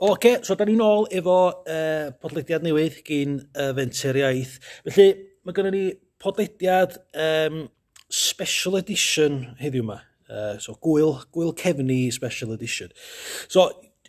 Oce, 0.00 0.12
okay, 0.12 0.36
so 0.46 0.54
da 0.54 0.62
ni 0.62 0.76
nôl 0.78 1.08
efo 1.10 1.36
uh, 1.50 2.10
podlediad 2.22 2.62
newydd 2.62 3.00
gyn 3.02 3.32
uh, 3.58 3.72
Fenter 3.74 4.14
Iaith. 4.20 4.52
Felly, 4.86 5.06
mae 5.42 5.56
gennym 5.56 5.74
ni 5.74 5.80
podlediad 6.22 6.92
um, 7.18 7.64
special 8.06 8.76
edition 8.78 9.40
heddiw 9.58 9.82
yma. 9.82 9.96
Uh, 10.30 10.52
so, 10.62 10.76
gwyl, 10.78 11.16
gwyl 11.34 11.50
cefni 11.58 12.12
special 12.14 12.52
edition. 12.54 12.92
So, 13.50 13.64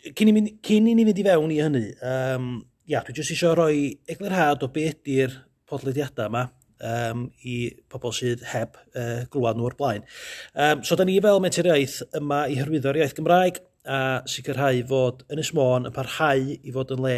cyn 0.06 0.30
i, 0.30 0.34
mi, 0.36 0.44
cyn 0.62 0.86
i 0.92 0.94
ni 0.94 1.08
fynd 1.08 1.18
i 1.18 1.24
fewn 1.26 1.54
i 1.56 1.58
hynny, 1.58 1.82
um, 2.06 2.52
ia, 2.86 3.02
dwi 3.08 3.16
jyst 3.16 3.34
eisiau 3.34 3.56
rhoi 3.58 3.80
eglurhad 4.14 4.62
o 4.62 4.68
be 4.70 4.84
ydy'r 4.92 5.34
podlediadau 5.66 6.30
yma 6.30 6.44
um, 6.86 7.24
i 7.42 7.56
pobl 7.90 8.14
sydd 8.14 8.46
heb 8.52 8.78
uh, 8.94 9.26
glwad 9.34 9.58
nhw 9.58 9.66
o'r 9.72 9.76
blaen. 9.82 10.06
Um, 10.54 10.86
so, 10.86 10.94
da 10.94 11.08
ni 11.10 11.18
fel 11.18 11.42
Mentor 11.42 11.72
Iaith 11.72 11.98
yma 12.22 12.44
i 12.46 12.60
hyrwyddo'r 12.62 13.02
iaith 13.02 13.18
Gymraeg, 13.18 13.58
a 13.86 14.00
sicrhau 14.28 14.82
fod 14.88 15.24
Ynys 15.32 15.52
Môn 15.56 15.88
yn 15.88 15.94
parhau 15.94 16.50
i 16.52 16.74
fod 16.74 16.92
yn 16.96 17.04
le, 17.04 17.14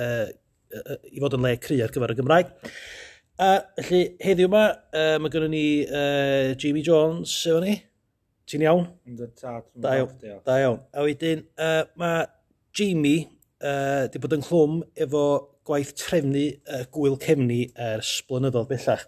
uh, 0.00 0.26
i 1.10 1.22
fod 1.22 1.36
yn 1.38 1.46
le 1.46 1.54
cry 1.62 1.80
ar 1.84 1.94
gyfer 1.94 2.14
y 2.14 2.18
Gymraeg. 2.18 2.50
A 3.40 3.50
felly, 3.80 4.02
heddiw 4.20 4.50
yma, 4.50 4.64
uh, 4.92 5.14
mae 5.22 5.32
gennym 5.32 5.54
ni 5.54 5.64
uh, 5.86 6.50
Jamie 6.60 6.84
Jones, 6.84 7.32
efo 7.48 7.62
ni. 7.64 7.78
Ti'n 8.50 8.66
iawn? 8.66 8.88
Da 9.78 9.94
iawn. 10.00 10.42
Da 10.44 10.58
iawn. 10.60 10.82
A 10.92 11.06
wedyn, 11.06 11.46
uh, 11.60 11.84
mae 12.00 12.26
Jamie 12.76 13.28
uh, 13.62 14.10
di 14.10 14.20
bod 14.20 14.34
yn 14.36 14.44
chlwm 14.44 14.80
efo 14.98 15.22
gwaith 15.70 15.94
trefnu 15.98 16.46
uh, 16.66 16.82
gwyl 16.92 17.16
cefni 17.22 17.62
ers 17.78 18.16
blynyddoedd 18.28 18.68
bellach. 18.72 19.06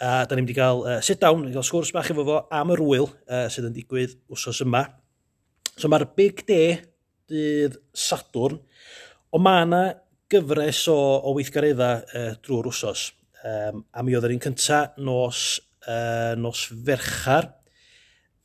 A 0.00 0.10
uh, 0.10 0.26
da 0.28 0.36
ni 0.36 0.44
wedi 0.44 0.58
cael 0.58 0.82
uh, 0.82 0.98
sit 1.04 1.22
down, 1.22 1.44
wedi 1.44 1.54
cael 1.54 1.66
sgwrs 1.68 1.94
bach 1.94 2.10
efo 2.12 2.26
fo 2.26 2.42
am 2.52 2.74
yr 2.74 2.82
wyl 2.84 3.08
uh, 3.08 3.46
sydd 3.52 3.70
yn 3.70 3.76
digwydd 3.78 4.18
wsos 4.34 4.62
yma. 4.64 4.84
So 5.74 5.90
mae'r 5.90 6.06
Big 6.14 6.44
Day, 6.46 6.76
dydd 7.30 7.80
Sadwrn, 7.98 8.60
ond 9.34 9.42
mae 9.42 9.64
yna 9.64 9.82
gyfres 10.30 10.84
o, 10.92 10.96
o 11.26 11.32
weithgareddau 11.34 12.04
e, 12.14 12.22
drwy'r 12.44 12.68
wsos. 12.70 13.08
Um, 13.44 13.82
a 13.92 14.04
mi 14.04 14.14
oedd 14.14 14.28
yr 14.28 14.34
un 14.36 14.42
cyntaf 14.44 15.00
nos, 15.04 15.40
uh, 15.90 16.32
nos 16.40 16.62
ferchar, 16.86 17.50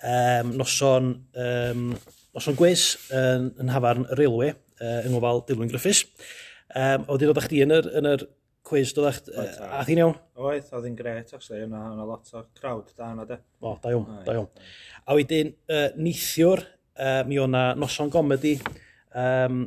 um, 0.03 0.55
noson, 0.59 1.13
um, 1.45 1.85
noson 2.35 2.57
gwes 2.59 2.89
uh, 3.13 3.45
yn 3.61 3.71
hafarn 3.71 4.09
y 4.09 4.17
reilwe, 4.19 4.49
uh, 4.81 4.97
yng 5.03 5.13
ngofal 5.13 5.45
Dilwyn 5.47 5.71
Griffiths. 5.71 6.07
Um, 6.73 7.05
oedd 7.13 7.23
yn 7.23 7.31
oeddech 7.31 7.47
chdi 7.47 7.61
yn 7.65 7.75
yr, 7.77 7.91
yn 8.01 8.09
yr 8.09 8.25
cwiz, 8.69 8.91
doeddech, 8.97 9.21
uh, 9.31 9.69
a 9.69 9.85
thi'n 9.85 10.01
iawn? 10.01 10.17
Oedd, 10.41 10.73
oedd 10.73 10.89
yn 10.89 10.97
gret, 10.97 11.31
actually, 11.37 11.61
yna, 11.67 11.85
yna 11.93 12.09
lot 12.09 12.33
o 12.33 12.43
crowd 12.57 12.91
da 12.97 13.13
yna, 13.13 13.29
de. 13.29 13.39
O, 13.61 13.77
da 13.81 13.93
iawn, 13.93 14.19
da 14.25 14.35
iawn. 14.35 14.67
A 15.05 15.15
wedyn, 15.17 15.53
uh, 15.71 15.87
neithiwr, 16.01 16.65
uh, 16.99 17.23
mi 17.27 17.39
o'n 17.41 17.55
na 17.55 17.63
noson 17.79 18.11
gomedi 18.13 18.57
um, 19.15 19.65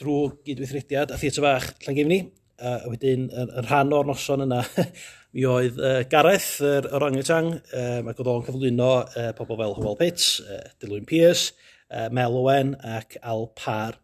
drwy 0.00 0.30
gydweithrediad 0.46 1.12
a 1.12 1.18
theatr 1.20 1.44
fach 1.44 1.70
Llangefni. 1.86 2.22
Uh, 2.60 2.76
a 2.84 2.90
wedyn, 2.92 3.28
yn, 3.32 3.52
yn 3.56 3.66
rhan 3.70 3.92
o'r 3.96 4.08
noson 4.10 4.44
yna, 4.44 4.60
mi 5.36 5.46
oedd 5.48 5.78
uh, 5.80 6.02
Gareth, 6.12 6.58
yr 6.60 6.84
er 6.84 6.96
orangutang, 6.98 7.54
um, 7.56 8.10
ac 8.10 8.20
oedd 8.20 8.28
o'n 8.34 8.44
cyflwyno 8.44 8.90
uh, 9.04 9.30
pobl 9.38 9.56
fel 9.62 9.72
Hywel 9.78 9.96
Pitts, 9.96 10.26
uh, 10.44 10.66
Dilwyn 10.82 11.08
Pierce, 11.08 11.54
uh, 11.88 12.10
Mel 12.12 12.36
Owen 12.36 12.74
ac 12.84 13.16
Al 13.22 13.48
Parr. 13.56 13.96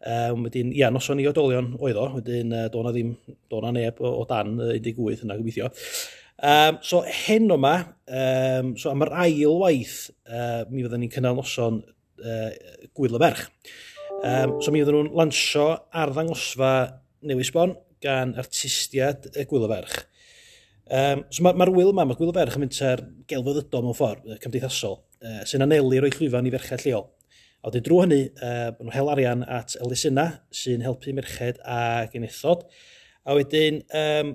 Um, 0.00 0.46
wedyn, 0.46 0.70
ia, 0.72 0.88
noson 0.88 1.20
i 1.20 1.26
odolion 1.28 1.74
oedd 1.76 1.98
o, 2.00 2.06
wedyn 2.14 2.56
uh, 2.56 2.64
do'na 2.72 2.94
ddim, 2.94 3.12
do'na 3.52 3.74
neb 3.76 4.00
o, 4.00 4.14
o 4.22 4.24
dan 4.28 4.54
uh, 4.56 4.72
18 4.72 5.26
yna 5.26 5.36
gobeithio. 5.36 5.68
Um, 6.40 6.78
so, 6.80 7.02
hen 7.04 7.52
o'ma, 7.52 7.74
um, 8.08 8.72
so 8.80 8.88
am 8.94 9.04
yr 9.04 9.12
ail 9.26 9.58
waith, 9.60 10.06
uh, 10.24 10.62
mi 10.72 10.86
fyddwn 10.86 11.04
ni'n 11.04 11.12
cynnal 11.12 11.36
noson 11.36 11.82
uh, 12.20 12.88
Gwyl 12.96 13.16
y 13.18 13.22
Ferch. 13.22 13.46
Um, 14.20 14.58
so 14.60 14.72
mi 14.72 14.82
oedden 14.82 14.98
nhw'n 14.98 15.14
lansio 15.16 15.70
ar 15.96 16.12
ddangosfa 16.12 16.72
Newis 17.28 17.52
Bon 17.54 17.72
gan 18.04 18.34
artistiad 18.40 19.30
y 19.32 19.46
Gwyl 19.48 19.68
y 19.68 19.70
Ferch. 19.72 19.96
Um, 20.90 21.24
so 21.30 21.44
mae'r 21.46 21.56
ma, 21.60 21.70
wyl 21.70 21.92
yma, 21.92 22.04
mae 22.08 22.18
Gwyl 22.18 22.32
y 22.32 22.36
Ferch 22.36 22.58
yn 22.58 22.64
mynd 22.64 22.82
ar 22.84 23.04
gelfoddydol 23.30 23.86
mewn 23.86 23.96
ffordd 23.96 24.36
cymdeithasol, 24.42 25.00
uh, 25.22 25.40
sy'n 25.48 25.64
anelu 25.64 26.02
roi 26.02 26.12
llwyfan 26.12 26.50
i 26.50 26.54
ferchau 26.56 26.84
lleol. 26.84 27.08
A 27.60 27.68
wedyn 27.68 27.84
drwy 27.84 28.04
hynny, 28.06 28.22
uh, 28.40 28.70
nhw'n 28.78 28.94
hel 28.94 29.12
arian 29.12 29.44
at 29.44 29.76
Elisina, 29.84 30.26
sy'n 30.56 30.84
helpu 30.84 31.12
merched 31.16 31.60
a 31.68 32.06
genethod. 32.12 32.64
A 33.28 33.36
wedyn, 33.36 33.82
um, 34.00 34.32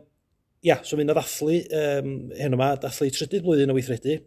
ia, 0.66 0.78
so 0.86 0.98
mynd 0.98 1.14
a 1.14 1.18
ddathlu 1.18 1.58
um, 1.82 2.14
heno 2.38 2.58
yma, 2.58 2.72
dathlu 2.82 3.10
trydydd 3.14 3.46
blwyddyn 3.46 3.74
o 3.74 3.78
weithredu, 3.78 4.20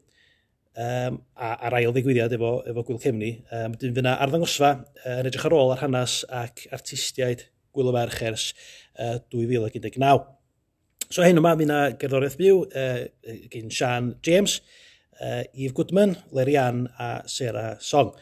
um, 0.79 1.21
a, 1.35 1.53
a'r 1.67 1.79
ail 1.81 1.95
ddigwyddiad 1.95 2.35
efo, 2.37 2.53
efo 2.71 2.85
Gwyl 2.87 3.01
Cemni. 3.03 3.33
Um, 3.55 3.77
Dyn 3.81 3.97
fyna 3.97 4.17
arddangosfa 4.23 4.73
uh, 4.79 5.15
yn 5.19 5.29
edrych 5.31 5.47
ar 5.49 5.57
ôl 5.59 5.73
ar 5.75 5.83
hanes 5.83 6.21
ac 6.41 6.67
artistiaid 6.75 7.49
Gwyl 7.75 7.91
y 7.91 7.97
Ferch 7.99 8.23
ers 8.31 8.49
uh, 8.99 9.19
2019. 9.35 10.27
So 11.09 11.25
hyn 11.25 11.41
yma, 11.41 11.55
fyna 11.59 11.81
gerddoriaeth 12.01 12.39
byw 12.41 12.63
uh, 12.69 13.01
gyn 13.53 13.73
Sian 13.75 14.13
James, 14.25 14.61
uh, 15.19 15.43
Eve 15.55 15.75
Goodman, 15.77 16.17
Larry 16.37 16.59
Ann 16.61 16.87
a 17.01 17.11
Sarah 17.27 17.77
Song. 17.81 18.15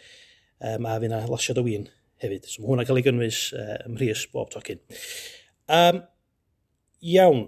Um, 0.57 0.87
a 0.89 0.97
fyna 1.03 1.21
na 1.21 1.29
Lasiad 1.29 1.61
o 1.61 1.67
Wyn 1.67 1.89
hefyd. 2.23 2.47
So 2.49 2.63
mae 2.63 2.73
hwnna 2.73 2.87
cael 2.89 3.01
ei 3.01 3.07
gynnwys 3.07 3.41
uh, 3.57 3.79
ymrhys 3.89 4.25
bob 4.33 4.53
tocyn. 4.55 4.81
Um, 5.69 6.01
iawn, 7.05 7.43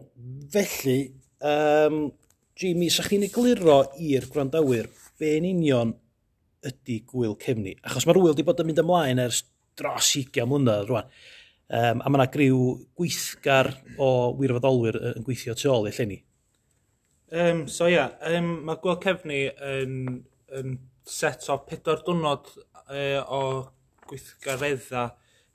felly, 0.52 0.98
um, 1.40 2.08
Jamie, 2.58 2.90
sa 2.90 3.04
chi'n 3.06 3.22
egluro 3.22 3.84
i'r 4.02 4.24
gwrandawyr 4.32 4.88
be 5.20 5.36
yn 5.38 5.44
union 5.46 5.92
ydy 6.66 6.96
gwyl 7.06 7.36
cefni? 7.38 7.76
Achos 7.86 8.02
mae'r 8.08 8.18
wyl 8.18 8.32
wedi 8.32 8.44
bod 8.48 8.58
yn 8.64 8.66
mynd 8.66 8.82
ymlaen 8.82 9.22
ers 9.22 9.44
dros 9.78 10.08
20 10.16 10.48
mlynedd 10.50 10.88
rwan. 10.88 11.12
Um, 11.68 12.02
a 12.02 12.10
mae 12.10 12.18
yna 12.18 12.26
griw 12.34 12.58
gweithgar 12.98 13.70
o 14.02 14.10
wirfoddolwyr 14.40 14.98
yn 15.12 15.26
gweithio 15.26 15.54
tu 15.54 15.70
ôl 15.70 15.86
i 15.86 15.94
llenni. 15.94 16.18
Um, 17.30 17.66
so 17.70 17.86
ia, 17.86 18.08
yeah, 18.08 18.38
um, 18.40 18.50
mae 18.66 18.82
gwyl 18.82 18.98
cefni 19.06 19.44
yn, 19.52 19.96
yn 20.58 20.78
set 21.06 21.46
o 21.52 21.60
pedwar 21.68 22.02
dwrnod 22.02 22.50
uh, 22.58 23.20
o 23.22 23.42
gweithgareddau 24.10 25.12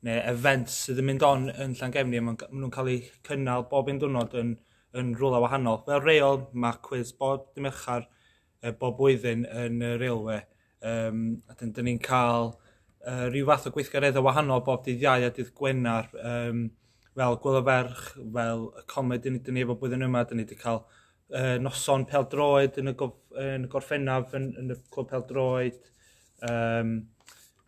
neu 0.08 0.22
events 0.32 0.86
sydd 0.86 1.04
yn 1.04 1.12
mynd 1.12 1.28
on 1.28 1.50
yn 1.52 1.76
Llangefni. 1.82 2.24
Maen 2.24 2.40
nhw'n 2.48 2.72
cael 2.72 2.96
eu 2.96 3.02
cynnal 3.28 3.68
bob 3.68 3.92
un 3.92 4.00
diwrnod 4.00 4.40
yn 4.40 4.56
yn 5.00 5.14
rhywle 5.18 5.42
wahanol. 5.44 5.82
Fel 5.88 6.02
reol, 6.04 6.44
mae 6.54 6.78
cwiz 6.86 7.14
bob 7.18 7.48
dim 7.54 7.66
dymychar 7.66 8.06
e, 8.62 8.72
bob 8.72 8.98
blwyddyn 9.00 9.46
yn 9.50 9.82
y 9.82 9.94
reolwe. 10.02 10.40
Um, 10.84 11.24
a 11.50 11.56
dyn, 11.60 11.72
dyn 11.76 11.88
ni'n 11.88 12.02
cael 12.04 12.52
uh, 12.54 13.28
rhyw 13.30 13.48
fath 13.50 13.70
o 13.70 13.74
gweithgareddau 13.76 14.26
wahanol 14.26 14.64
bob 14.66 14.84
dydd 14.86 15.06
iau 15.06 15.28
a 15.28 15.32
dydd 15.34 15.54
Gwenar. 15.58 16.12
Um, 16.20 16.66
fel 17.14 17.40
Gwyloferch, 17.42 18.04
fel 18.36 18.68
y 18.82 18.84
comed, 18.90 19.26
ni 19.30 19.42
dyn 19.46 19.58
ni 19.58 19.64
efo 19.66 19.78
blwyddyn 19.80 20.06
yma, 20.08 20.26
dyn 20.28 20.42
ni 20.42 20.48
wedi 20.48 20.60
cael 20.60 20.84
uh, 20.84 21.56
noson 21.62 22.06
peldroed 22.10 22.78
yn 22.82 22.92
y, 22.92 22.98
gof, 23.00 23.16
yn 23.40 23.68
y 23.68 23.72
gorffennaf 23.72 24.36
yn, 24.38 24.52
yn 24.60 24.76
y 24.76 24.80
clwb 24.94 25.12
peldroed. 25.14 25.82
Um, 26.50 27.02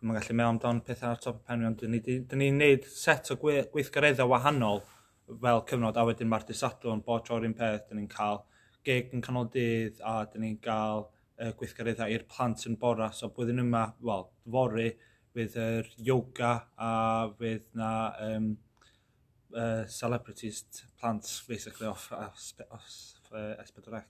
Mae'n 0.06 0.20
gallu 0.20 0.34
meddwl 0.36 0.52
amdano 0.52 0.82
pethau 0.84 1.14
ar 1.14 1.22
top 1.22 1.38
y 1.40 1.46
pen, 1.48 1.62
ond 1.66 1.80
dyn 1.80 1.94
ni'n 1.96 2.02
ni, 2.04 2.18
dyn 2.28 2.42
ni 2.42 2.50
neud 2.52 2.84
set 2.92 3.30
o 3.32 3.38
gweithgareddau 3.40 4.28
wahanol 4.28 4.82
fel 5.26 5.64
cyfnod, 5.70 5.96
a 5.98 6.04
wedyn 6.06 6.30
mae'r 6.30 6.46
disadwn, 6.48 7.02
bod 7.06 7.26
tro'r 7.26 7.46
un 7.48 7.56
peth, 7.56 7.88
dyn 7.88 8.02
ni'n 8.02 8.10
cael 8.12 8.42
geg 8.86 9.12
yn 9.16 9.24
canol 9.24 9.48
dydd, 9.52 9.98
a 10.06 10.20
dyn 10.30 10.44
ni'n 10.46 10.58
cael 10.62 11.06
uh, 11.06 11.52
gweithgareddau 11.58 12.12
i'r 12.14 12.26
plant 12.30 12.66
yn 12.70 12.78
bora, 12.80 13.10
so 13.12 13.30
blwyddyn 13.34 13.64
yma, 13.64 13.88
wel, 14.06 14.28
fory, 14.52 14.92
fydd 15.36 15.58
yr 15.60 15.90
yoga 16.06 16.52
a 16.80 16.92
fydd 17.38 17.66
na 17.76 17.90
um, 18.28 18.52
uh, 19.52 19.84
celebrities 19.90 20.64
plant, 21.00 21.28
basically, 21.48 21.88
off, 21.90 22.08
off, 22.12 22.52
off 22.70 23.32
uh, 23.32 23.54
S4C. 23.64 24.02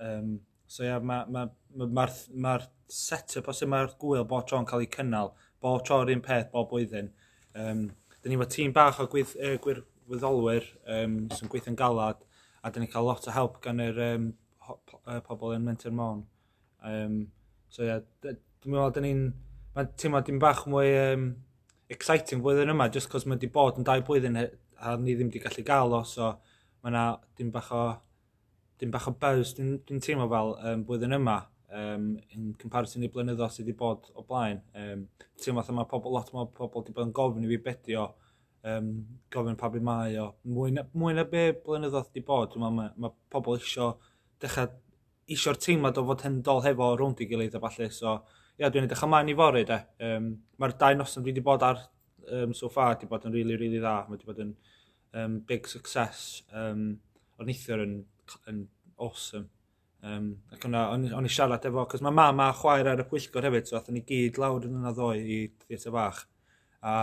Um, 0.00 0.40
so 0.66 0.86
ia, 0.86 0.98
mae'r 0.98 1.30
ma, 1.30 1.46
ma, 1.76 1.86
ma, 2.00 2.08
ma, 2.46 2.58
set-up, 2.90 3.52
os 3.52 3.62
mae'r 3.68 3.94
gwyl 4.00 4.26
bod 4.26 4.48
tro'n 4.50 4.66
cael 4.66 4.86
ei 4.86 4.90
cynnal, 4.90 5.34
bod 5.62 5.84
tro'r 5.86 6.10
un 6.14 6.24
peth 6.24 6.50
bob 6.54 6.70
blwyddyn. 6.72 7.12
Um, 7.54 7.88
Dyn 8.20 8.34
ni 8.34 8.36
efo 8.36 8.44
tîm 8.52 8.72
bach 8.76 8.98
o 9.00 9.06
gwyth, 9.08 9.30
uh, 9.40 9.54
gwir, 9.64 9.78
wyddolwyr 10.10 10.66
um, 10.96 11.16
sy'n 11.34 11.50
gweithio'n 11.52 11.78
galad, 11.78 12.22
a 12.62 12.72
dyn 12.72 12.84
ni 12.84 12.90
cael 12.92 13.06
lot 13.08 13.28
o 13.28 13.34
help 13.34 13.60
gan 13.64 13.82
yr 13.82 14.00
um, 14.04 14.30
pobl 15.26 15.54
yn 15.56 15.64
Menter 15.66 15.94
Môn. 15.94 16.24
Um, 16.86 17.22
so 17.70 17.84
ia, 17.84 18.00
yeah, 18.00 18.34
dwi'n 18.60 18.74
meddwl, 18.74 18.92
dyn 18.96 19.08
ni'n... 19.08 19.22
Mae'n 19.70 19.92
teimlo 20.00 20.20
dim 20.26 20.40
bach 20.42 20.64
mwy 20.66 20.88
um, 20.98 21.28
exciting 21.94 22.42
flwyddyn 22.42 22.72
yma, 22.72 22.88
just 22.90 23.10
cos 23.10 23.26
mae 23.26 23.36
wedi 23.36 23.50
bod 23.54 23.78
yn 23.78 23.86
dau 23.86 24.02
blwyddyn 24.06 24.38
a 24.40 24.96
ni 24.98 25.14
ddim 25.14 25.30
wedi 25.30 25.42
gallu 25.44 25.62
gael 25.66 25.94
o, 25.94 26.00
so 26.06 26.32
mae 26.82 26.90
yna 26.90 27.04
dim 27.38 27.52
bach 27.54 27.70
o 27.76 27.84
dim 28.80 28.90
bach 28.90 29.06
o 29.06 29.14
buzz, 29.22 29.54
dwi'n 29.56 29.76
dwi, 29.86 30.00
teimlo 30.02 30.26
fel 30.32 30.54
um, 30.56 30.82
blwyddyn 30.88 31.14
yma 31.20 31.36
um, 31.76 32.06
in 32.34 32.50
comparison 32.60 33.04
i 33.06 33.10
blynyddo 33.12 33.46
sydd 33.46 33.68
wedi 33.68 33.76
bod 33.78 34.10
o 34.16 34.24
blaen. 34.26 34.62
Um, 34.74 35.06
teimlo 35.38 35.62
fatha 35.62 35.76
mae 35.76 35.88
pobl, 35.90 36.14
lot 36.16 36.32
o 36.32 36.46
pobl 36.56 36.82
wedi 36.82 36.96
bod 36.96 37.08
yn 37.08 37.14
gofyn 37.16 37.46
i 37.46 37.50
fi 37.52 37.60
bedio, 37.68 38.08
um, 38.68 38.92
gofyn 39.32 39.58
pa 39.60 39.70
byd 39.72 39.86
mae 39.86 40.18
o. 40.20 40.30
Mwy 40.50 40.74
na, 40.76 40.84
mwy 40.96 41.16
na 41.16 41.24
be 41.28 41.50
blynyddoedd 41.64 42.12
di 42.14 42.22
bod, 42.26 42.56
mae, 42.60 42.74
mae, 42.76 42.94
mae 43.00 43.14
pobl 43.32 43.60
isio 43.60 43.94
dechrau 44.42 44.70
isio'r 45.30 45.58
teimlad 45.62 45.98
o 46.00 46.04
fod 46.08 46.24
hyn 46.26 46.40
dol 46.46 46.62
hefo 46.64 46.90
rwnd 46.96 47.22
i 47.22 47.28
gilydd 47.30 47.54
a 47.54 47.62
falle. 47.62 47.86
So, 47.94 48.16
ia, 48.58 48.70
dwi'n 48.70 48.88
edrych 48.88 49.04
ymlaen 49.06 49.30
i 49.30 49.36
fory, 49.38 49.62
de. 49.68 49.78
Um, 50.06 50.32
Mae'r 50.60 50.74
dau 50.80 50.98
noson 50.98 51.24
dwi 51.24 51.32
wedi 51.32 51.44
bod 51.46 51.64
ar 51.66 51.84
um, 52.34 52.54
so 52.56 52.70
far 52.72 52.96
wedi 52.96 53.08
bod 53.10 53.28
yn 53.28 53.36
really, 53.36 53.56
really 53.60 53.78
dda. 53.78 53.94
Mae 54.08 54.16
wedi 54.16 54.28
bod 54.28 54.42
yn 54.42 54.50
um, 55.14 55.38
big 55.46 55.70
success. 55.70 56.42
Um, 56.50 56.84
o'n 57.38 57.50
neithio'r 57.50 57.84
yn, 57.86 57.96
yn 58.50 58.64
awesome. 58.98 59.48
Um, 60.02 60.30
ac 60.52 60.64
yna, 60.64 60.86
o'n, 60.94 61.06
on 61.16 61.28
i 61.28 61.32
siarad 61.32 61.66
efo, 61.68 61.84
cos 61.92 62.02
mae 62.04 62.16
mam 62.16 62.40
a 62.42 62.50
chwaer 62.56 62.88
ar 62.88 63.02
y 63.02 63.06
pwyllgor 63.08 63.44
hefyd, 63.46 63.68
so 63.68 63.76
athyn 63.78 63.98
ni 63.98 64.04
gyd 64.08 64.40
lawr 64.40 64.64
yn 64.66 64.78
yna 64.80 64.94
ddoe 64.96 65.18
i 65.20 65.40
theatr 65.66 65.94
bach. 65.94 66.24
A 66.80 66.94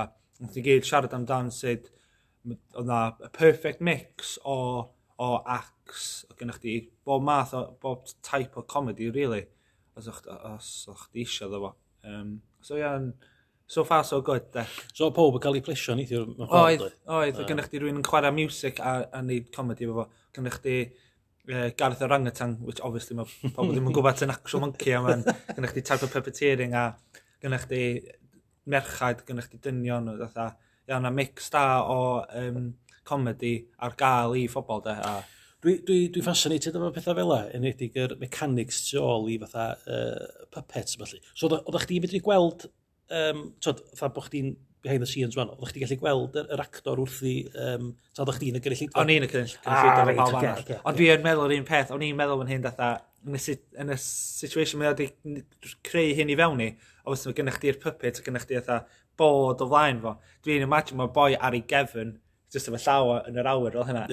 Nath 0.41 0.57
ni 0.57 0.65
gyd 0.65 0.85
siarad 0.85 1.15
amdan 1.17 1.49
sut 1.53 1.89
oedd 2.47 2.87
na 2.87 2.99
a 3.23 3.29
perfect 3.33 3.81
mix 3.83 4.37
o, 4.45 4.57
o 5.19 5.29
acts 5.43 6.25
o 6.29 6.37
gennych 6.39 6.61
chi 6.63 6.75
bob 7.05 7.25
math 7.25 7.55
o 7.57 7.63
bob 7.81 8.05
type 8.23 8.59
o 8.59 8.63
comedy, 8.63 9.09
really, 9.11 9.43
os 9.97 10.07
o'ch 10.11 11.09
di 11.11 11.25
eisiau 11.25 11.51
ddo 11.51 11.63
fo. 11.65 11.73
Um, 12.07 12.37
so 12.61 12.77
ia, 12.77 12.93
yeah, 12.93 13.09
so 13.67 13.83
far 13.83 14.03
so 14.03 14.21
good, 14.21 14.51
de. 14.53 14.63
So 14.93 15.11
pob 15.11 15.35
yn 15.37 15.43
cael 15.43 15.59
ei 15.59 15.65
plesio 15.65 15.95
ni, 15.97 16.05
ddim 16.07 16.31
yn 16.37 16.47
ffordd? 16.47 16.85
Oedd, 16.85 17.01
oedd, 17.17 17.41
um. 17.41 17.49
gennych 17.49 17.67
chi 17.71 17.81
rwy'n 17.81 17.99
yn 17.99 18.07
chwarae 18.07 18.31
music 18.35 18.79
a, 18.79 18.95
a 19.11 19.23
neud 19.25 19.51
comedy 19.55 19.87
efo 19.87 19.99
fo. 19.99 20.05
Gennych 20.37 20.59
chi 20.63 20.77
uh, 20.85 21.67
Gareth 21.79 22.05
Orangutan, 22.07 22.55
which 22.63 22.79
obviously 22.85 23.17
mae 23.19 23.51
pobl 23.57 23.73
ddim 23.73 23.89
yn 23.91 23.97
gwybod 23.97 24.23
yn 24.23 24.33
actual 24.37 24.63
monkey, 24.63 24.95
a 24.95 25.01
mae'n 25.03 25.25
gennych 25.49 25.75
chi 25.75 25.83
type 25.83 26.07
of 26.07 26.15
puppeteering 26.15 26.77
a 26.77 26.87
gennych 27.43 27.67
chi 27.67 27.81
merchaid 28.71 29.23
gynnwch 29.27 29.49
chi 29.51 29.61
dynion 29.63 30.07
nhw, 30.09 30.17
dda. 30.21 30.51
ia, 30.87 30.99
na 31.03 31.11
mix 31.11 31.49
da 31.51 31.63
o 31.83 31.97
um, 32.41 32.69
comedi 33.07 33.57
ar 33.83 33.95
gael 33.99 34.35
i 34.39 34.45
phobl, 34.51 34.83
de. 34.85 34.95
A... 34.95 35.17
Dwi, 35.63 35.79
dwi, 35.87 35.99
dwi 36.13 36.21
fascinated 36.23 36.75
efo 36.77 36.91
pethau 36.93 37.17
fel 37.17 37.33
e, 37.33 37.41
edrych 37.71 37.97
yr 38.03 38.13
mechanics 38.21 38.83
tu 38.89 39.01
ôl 39.01 39.25
i 39.33 39.39
fatha 39.41 39.71
uh, 39.89 40.45
puppets, 40.53 40.99
felly. 41.01 41.19
So, 41.33 41.49
oedd 41.57 41.79
chdi 41.83 41.99
medru 42.03 42.21
gweld, 42.23 42.67
um, 43.09 43.43
tod, 43.63 43.81
fatha 43.95 44.13
bod 44.15 44.29
chdi'n 44.29 44.53
behind 44.85 45.01
the 45.01 45.09
scenes 45.09 45.35
fan, 45.35 45.49
oeddech 45.55 45.73
chi 45.73 45.83
gallu 45.83 45.97
gweld 45.99 46.37
yr, 46.37 46.47
yr 46.53 46.63
actor 46.63 47.01
wrth 47.01 47.19
i, 47.27 47.35
um, 47.65 47.91
ta 48.13 48.23
oeddech 48.23 48.39
chi'n 48.43 48.59
y 48.59 48.61
gynulleidfa? 48.63 49.01
O'n 49.01 49.13
i'n 49.15 49.25
y 49.25 49.31
gynulleidfa. 49.31 49.73
Ah, 49.73 50.03
reit, 50.07 50.73
Ond 50.77 50.99
dwi 50.99 51.09
yn 51.15 51.25
meddwl 51.25 51.49
yr 51.49 51.57
un 51.57 51.67
peth, 51.67 51.93
o'n 51.95 52.05
i'n 52.05 52.19
meddwl 52.19 52.45
yn 52.45 52.53
hyn 52.53 52.67
datha, 52.67 52.91
yn 53.27 53.37
y, 53.37 53.57
yn 53.83 53.91
y 53.93 53.97
situation 54.01 54.81
mae 54.81 54.93
wedi 54.93 55.09
creu 55.85 56.13
hyn 56.17 56.31
i 56.31 56.37
fewn 56.39 56.63
i, 56.63 56.69
a 57.03 57.11
os 57.13 57.25
mae 57.27 57.35
gennych 57.37 57.59
chi'r 57.63 57.81
puppet, 57.81 58.21
a 58.21 58.25
gennych 58.25 58.47
chi 58.47 58.57
eitha 58.59 58.81
bod 59.19 59.61
o 59.63 59.67
flaen 59.67 60.01
fo. 60.03 60.15
Dwi'n 60.45 60.65
imagine 60.65 61.01
mae 61.01 61.13
boi 61.13 61.35
ar 61.35 61.57
ei 61.57 61.63
gefn, 61.69 62.15
jyst 62.53 62.69
efo 62.71 62.79
llaw 62.79 63.13
yn 63.27 63.39
yr 63.41 63.49
awyr 63.51 63.75
fel 63.75 63.87
hynna, 63.89 64.03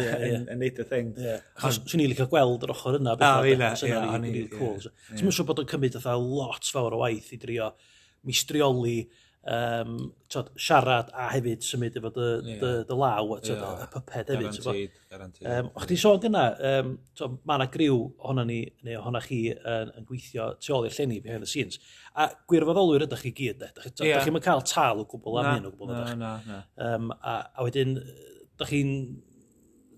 yn 0.41 0.59
neud 0.59 0.81
y 0.83 0.87
thing. 0.91 1.13
Yeah. 1.21 1.43
Achos 1.61 1.81
swn 1.85 2.03
i'n 2.03 2.11
licio 2.11 2.27
gweld 2.31 2.67
yr 2.67 2.75
ochr 2.75 2.99
yna. 2.99 3.15
A, 3.19 3.35
fi 3.45 3.55
na. 3.61 3.75
Swn 3.79 4.25
i'n 4.27 4.49
cool. 4.57 4.81
So, 4.83 4.91
yeah. 5.13 5.23
siŵr 5.23 5.49
bod 5.51 5.63
o'n 5.63 5.71
cymryd 5.71 5.99
lot 6.03 6.73
fawr 6.75 6.97
o 6.97 7.03
waith 7.05 7.31
i 7.37 7.39
drio 7.41 7.71
mistrioli, 8.27 9.05
um, 9.47 9.97
tod, 10.33 10.51
siarad 10.61 11.11
a 11.13 11.27
hefyd 11.33 11.65
symud 11.65 11.97
efo 11.99 12.11
dy, 12.15 12.29
yeah. 12.49 12.61
dy, 12.63 12.71
dy 12.89 12.97
law, 12.99 13.35
tod, 13.39 13.51
yeah. 13.51 13.83
y 13.85 13.89
pyped 13.93 14.31
hefyd. 14.33 14.47
Garantid, 14.65 14.95
garantid. 15.13 15.49
Um, 15.51 15.71
O'ch 15.75 15.89
ti 15.91 15.99
sôn 16.01 16.23
gyna, 16.23 16.45
um, 16.71 16.95
tod, 17.19 17.37
mae 17.45 17.61
yna 17.61 17.69
griw 17.75 17.99
ohono 18.05 18.47
ni, 18.49 18.61
neu 18.87 18.99
ohono 19.01 19.23
chi 19.25 19.41
yn, 19.53 19.93
yn 19.99 20.09
gweithio 20.09 20.49
tu 20.63 20.77
ôl 20.77 20.89
i'r 20.89 20.97
llenni 20.97 21.21
behind 21.25 21.47
the 21.47 21.51
scenes. 21.51 21.81
A 22.15 22.31
gwirfoddolwyr 22.51 23.07
ydych 23.09 23.27
chi 23.27 23.35
gyd, 23.43 23.67
ydych 23.69 23.91
chi 23.91 24.11
yeah. 24.11 24.25
ddim 24.25 24.41
yn 24.41 24.47
cael 24.47 24.65
tal 24.71 25.05
o 25.05 25.09
gwbl 25.11 25.41
am 25.43 25.51
hyn 25.53 25.69
o 25.69 25.75
gwbl. 25.75 25.93
Na, 25.93 26.17
na, 26.19 26.35
na. 26.49 26.63
Um, 26.89 27.13
a, 27.21 27.41
a 27.53 27.69
wedyn, 27.69 27.99
ydych 28.55 28.73
chi'n 28.73 28.97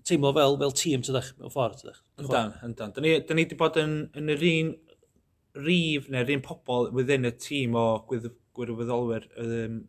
teimlo 0.07 0.33
fel, 0.35 0.59
fel 0.61 0.75
tîm, 0.83 1.07
ydych, 1.07 1.31
mewn 1.39 1.53
ffordd, 1.53 1.83
ydych. 1.85 2.03
Yndan, 2.17 2.53
yndan. 2.65 2.93
Dyna 2.95 3.35
ni 3.37 3.43
wedi 3.43 3.57
bod 3.59 3.77
yn, 3.81 3.97
yn 4.17 4.31
yr 4.33 4.45
un 4.51 4.75
rif 5.57 6.07
neu'r 6.13 6.31
un 6.35 6.43
pobl 6.45 6.91
within 6.95 7.27
y 7.27 7.33
tîm 7.41 7.75
o 7.77 7.85
gwirfoddolwyr 8.09 9.27
um, 9.43 9.79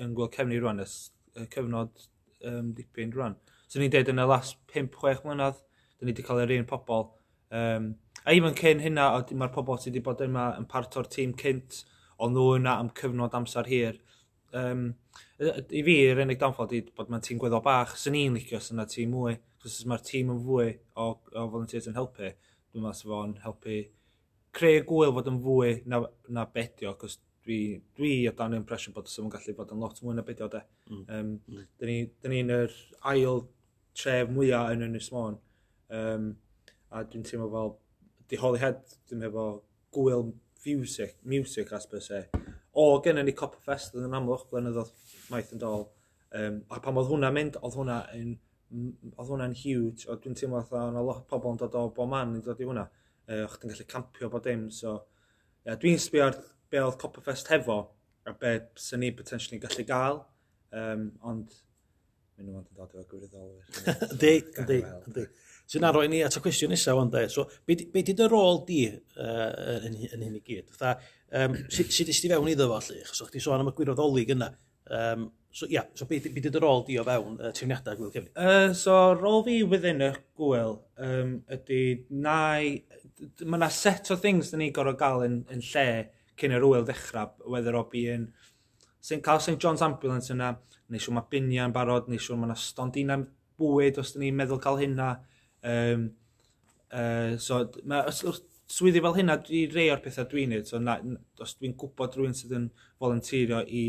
yn 0.00 0.14
gweld 0.16 0.34
cefni 0.36 0.60
rwan, 0.60 0.80
y 0.80 1.46
cyfnod 1.52 2.06
um, 2.46 2.72
dipyn 2.76 3.14
rwan. 3.14 3.36
So 3.70 3.80
ni'n 3.80 3.92
deud 3.92 4.10
yn 4.12 4.22
y 4.22 4.26
last 4.26 4.58
5-6 4.74 5.24
mlynedd, 5.26 5.60
da 5.60 6.06
ni 6.06 6.14
wedi 6.14 6.26
cael 6.26 6.42
yr 6.44 6.54
un 6.56 6.68
pobl. 6.70 7.10
Um, 7.54 7.92
a 8.24 8.34
even 8.34 8.56
cyn 8.58 8.82
hynna, 8.84 9.08
mae'r 9.30 9.54
pobl 9.54 9.78
sydd 9.78 9.94
wedi 9.94 10.04
bod 10.06 10.24
yma 10.24 10.50
yn 10.58 10.66
part 10.70 10.96
o'r 10.98 11.08
tîm 11.10 11.36
cynt, 11.40 11.82
ond 12.20 12.36
nhw 12.36 12.56
yna 12.58 12.78
am 12.80 12.90
cyfnod 12.96 13.36
amser 13.36 13.70
hir. 13.70 14.00
Um, 14.56 14.90
I 15.40 15.84
fi, 15.86 15.94
yr 16.10 16.20
unig 16.24 16.40
downfall 16.40 16.68
ydy 16.68 16.90
bod 16.96 17.12
mae'n 17.12 17.24
tîm 17.24 17.38
gweddol 17.40 17.64
bach, 17.64 17.94
sy'n 18.00 18.16
ni'n 18.16 18.36
licio 18.36 18.60
sy'n 18.60 18.76
yna 18.78 18.88
tîm 18.90 19.14
mwy, 19.14 19.38
cos 19.62 19.78
mae'r 19.88 20.04
tîm 20.04 20.32
yn 20.34 20.42
fwy 20.44 20.74
o, 20.96 21.12
o 21.14 21.46
volunteers 21.52 21.88
yn 21.88 21.96
helpu, 21.96 22.32
dwi'n 22.72 22.84
meddwl 22.84 22.98
sef 22.98 23.14
o'n 23.16 23.38
helpu 23.44 23.78
creu 24.56 24.84
gwyl 24.86 25.14
fod 25.16 25.30
yn 25.30 25.40
fwy 25.44 25.74
na, 25.90 26.02
na 26.32 26.46
bedio, 26.54 26.94
cos 27.00 27.18
dwi, 27.44 27.60
dwi 27.96 28.14
o 28.28 28.34
dan 28.36 28.56
impression 28.58 28.94
bod 28.94 29.08
ysaf 29.08 29.24
yn 29.24 29.32
gallu 29.32 29.54
bod 29.56 29.72
yn 29.74 29.82
lot 29.82 30.02
mwy 30.04 30.16
na 30.16 30.26
bedio 30.26 30.48
de. 30.52 30.62
Mm. 30.90 31.04
Um, 31.06 31.32
mm. 31.46 31.64
Dyn 31.80 31.92
ni'n 31.92 32.12
ni, 32.34 32.42
ni 32.42 32.58
yr 32.58 32.76
ail 33.12 33.44
tref 33.96 34.30
mwyaf 34.32 34.74
yn 34.74 34.86
Ynys 34.88 35.10
Môn, 35.14 35.38
um, 35.96 36.28
a 36.90 37.04
dwi'n 37.06 37.26
teimlo 37.26 37.48
fel, 37.54 37.74
di 38.30 38.38
holi 38.40 38.60
head, 38.62 38.82
dwi'n 39.10 39.26
hefo 39.26 39.46
gwyl 39.94 40.30
music, 40.66 41.16
music 41.22 41.72
as 41.72 41.86
per 41.90 42.04
se. 42.04 42.26
O, 42.72 43.00
gen 43.04 43.18
ni 43.24 43.34
Copperfest 43.36 43.96
yn 43.98 44.14
amlwch 44.14 44.46
blynyddoedd 44.50 44.92
maith 45.32 45.50
yn 45.54 45.62
dol, 45.62 45.88
um, 46.36 46.62
a 46.70 46.80
pan 46.82 47.00
oedd 47.00 47.10
hwnna 47.10 47.32
mynd, 47.34 47.58
oedd 47.60 47.78
hwnna'n 47.78 48.38
oedd 48.70 49.26
hwnna'n 49.26 49.56
huge, 49.58 50.06
a 50.06 50.14
dwi'n 50.14 50.36
teimlo 50.38 50.60
oedd 50.60 50.76
yna 50.78 51.02
lot 51.02 51.24
o 51.24 51.28
pobl 51.30 51.56
yn 51.56 51.58
dod 51.58 51.74
o 51.78 51.88
bo 51.94 52.06
man 52.10 52.36
yn 52.36 52.44
dod 52.46 52.60
i 52.62 52.68
hwnna 52.68 52.86
uh, 53.30 53.46
o'ch 53.46 53.56
ti'n 53.60 53.72
gallu 53.72 53.88
campio 53.88 54.30
bod 54.32 54.44
dim. 54.48 54.68
So, 54.74 54.98
yeah, 55.64 55.78
dwi'n 55.80 56.02
sbio 56.02 56.28
ar 56.28 56.38
be 56.70 56.82
oedd 56.82 56.98
Copperfest 57.00 57.50
hefo 57.54 57.80
a 58.26 58.34
be 58.36 58.56
sy'n 58.78 59.04
ni 59.04 59.10
potentially 59.16 59.60
gallu 59.62 59.86
gael. 59.88 60.24
Um, 60.76 61.10
ond, 61.26 61.54
mynd 62.38 62.50
nhw'n 62.50 62.66
dod 62.76 62.98
o'r 62.98 63.06
gwirioddolwyr. 63.10 63.64
Yndi, 64.12 64.34
yndi, 64.62 64.82
yndi. 65.08 65.26
Sy'n 65.70 65.86
arwain 65.86 66.10
ni 66.10 66.22
at 66.26 66.34
y 66.34 66.42
cwestiwn 66.42 66.72
nesaf 66.74 66.98
ond 66.98 67.14
e. 67.18 67.26
So, 67.30 67.46
be 67.66 67.76
di 67.78 68.14
dy 68.16 68.26
rôl 68.30 68.64
di 68.66 68.80
uh, 68.90 69.82
yn, 69.86 69.98
yn 70.08 70.24
hyn 70.26 70.38
i 70.38 70.42
gyd? 70.42 70.70
Fytha, 70.72 70.96
um, 71.42 71.54
sut 71.70 71.92
si, 71.94 72.06
si 72.10 72.30
fewn 72.30 72.50
iddo 72.50 72.66
fo, 72.72 72.80
lli? 72.88 73.04
Chos 73.06 73.22
o'ch 73.26 73.34
ti 73.34 73.42
sôn 73.42 73.62
am 73.62 73.70
y 73.70 73.74
gwirioddoli 73.76 74.26
gyna. 74.30 74.50
Um, 74.90 75.28
so, 75.52 75.68
ia, 75.68 75.76
yeah, 75.76 75.86
so 75.94 76.08
be, 76.10 76.18
be 76.18 76.42
di 76.42 76.50
dy 76.50 76.62
rôl 76.62 76.82
di 76.88 76.98
o 76.98 77.04
fewn 77.06 77.38
uh, 77.38 77.52
trefniadau 77.54 77.98
gwyl 78.00 78.10
cefni? 78.14 78.32
Uh, 78.34 78.74
so, 78.74 78.96
rôl 79.18 79.44
fi 79.46 79.60
within 79.62 80.02
y 80.08 80.10
gwyl 80.38 80.80
um, 81.06 81.36
ydy 81.54 81.82
nai 82.10 82.80
mae 83.20 83.58
yna 83.58 83.68
set 83.74 84.10
o 84.12 84.16
things 84.20 84.52
da 84.52 84.60
ni 84.60 84.70
gorau 84.74 84.96
gael 84.98 85.26
yn, 85.26 85.40
yn 85.52 85.64
lle 85.72 85.86
cyn 86.40 86.54
yr 86.56 86.64
wyl 86.64 86.86
ddechrau, 86.88 87.34
whether 87.52 87.76
o 87.76 87.84
bu 87.90 88.06
yn 88.14 88.30
St. 89.00 89.22
Cael 89.24 89.40
St. 89.40 89.56
John's 89.60 89.82
Ambulance 89.84 90.32
yna, 90.34 90.54
neu 90.92 91.00
siwr 91.00 91.16
mae 91.16 91.28
biniau 91.32 91.68
yn 91.68 91.74
barod, 91.76 92.08
neu 92.10 92.20
siwr 92.20 92.38
mae 92.40 92.50
yna 92.50 92.56
stondina 92.60 93.16
bwyd 93.60 94.00
os 94.00 94.14
da 94.14 94.22
ni'n 94.22 94.36
meddwl 94.36 94.60
cael 94.62 94.80
hynna. 94.80 95.10
Um, 95.64 96.06
uh, 96.92 97.36
so, 97.40 97.62
mae 97.88 98.12
swyddi 98.70 99.02
fel 99.04 99.16
hynna, 99.16 99.38
dwi 99.46 99.62
rei 99.72 99.88
o'r 99.92 100.02
pethau 100.04 100.28
dwi'n 100.30 100.52
neud. 100.54 100.68
So, 100.68 100.80
na, 100.82 100.98
os 101.40 101.56
dwi'n 101.58 101.76
gwybod 101.80 102.16
rhywun 102.16 102.36
sydd 102.36 102.56
yn 102.58 102.68
volunteerio 103.02 103.62
i 103.66 103.84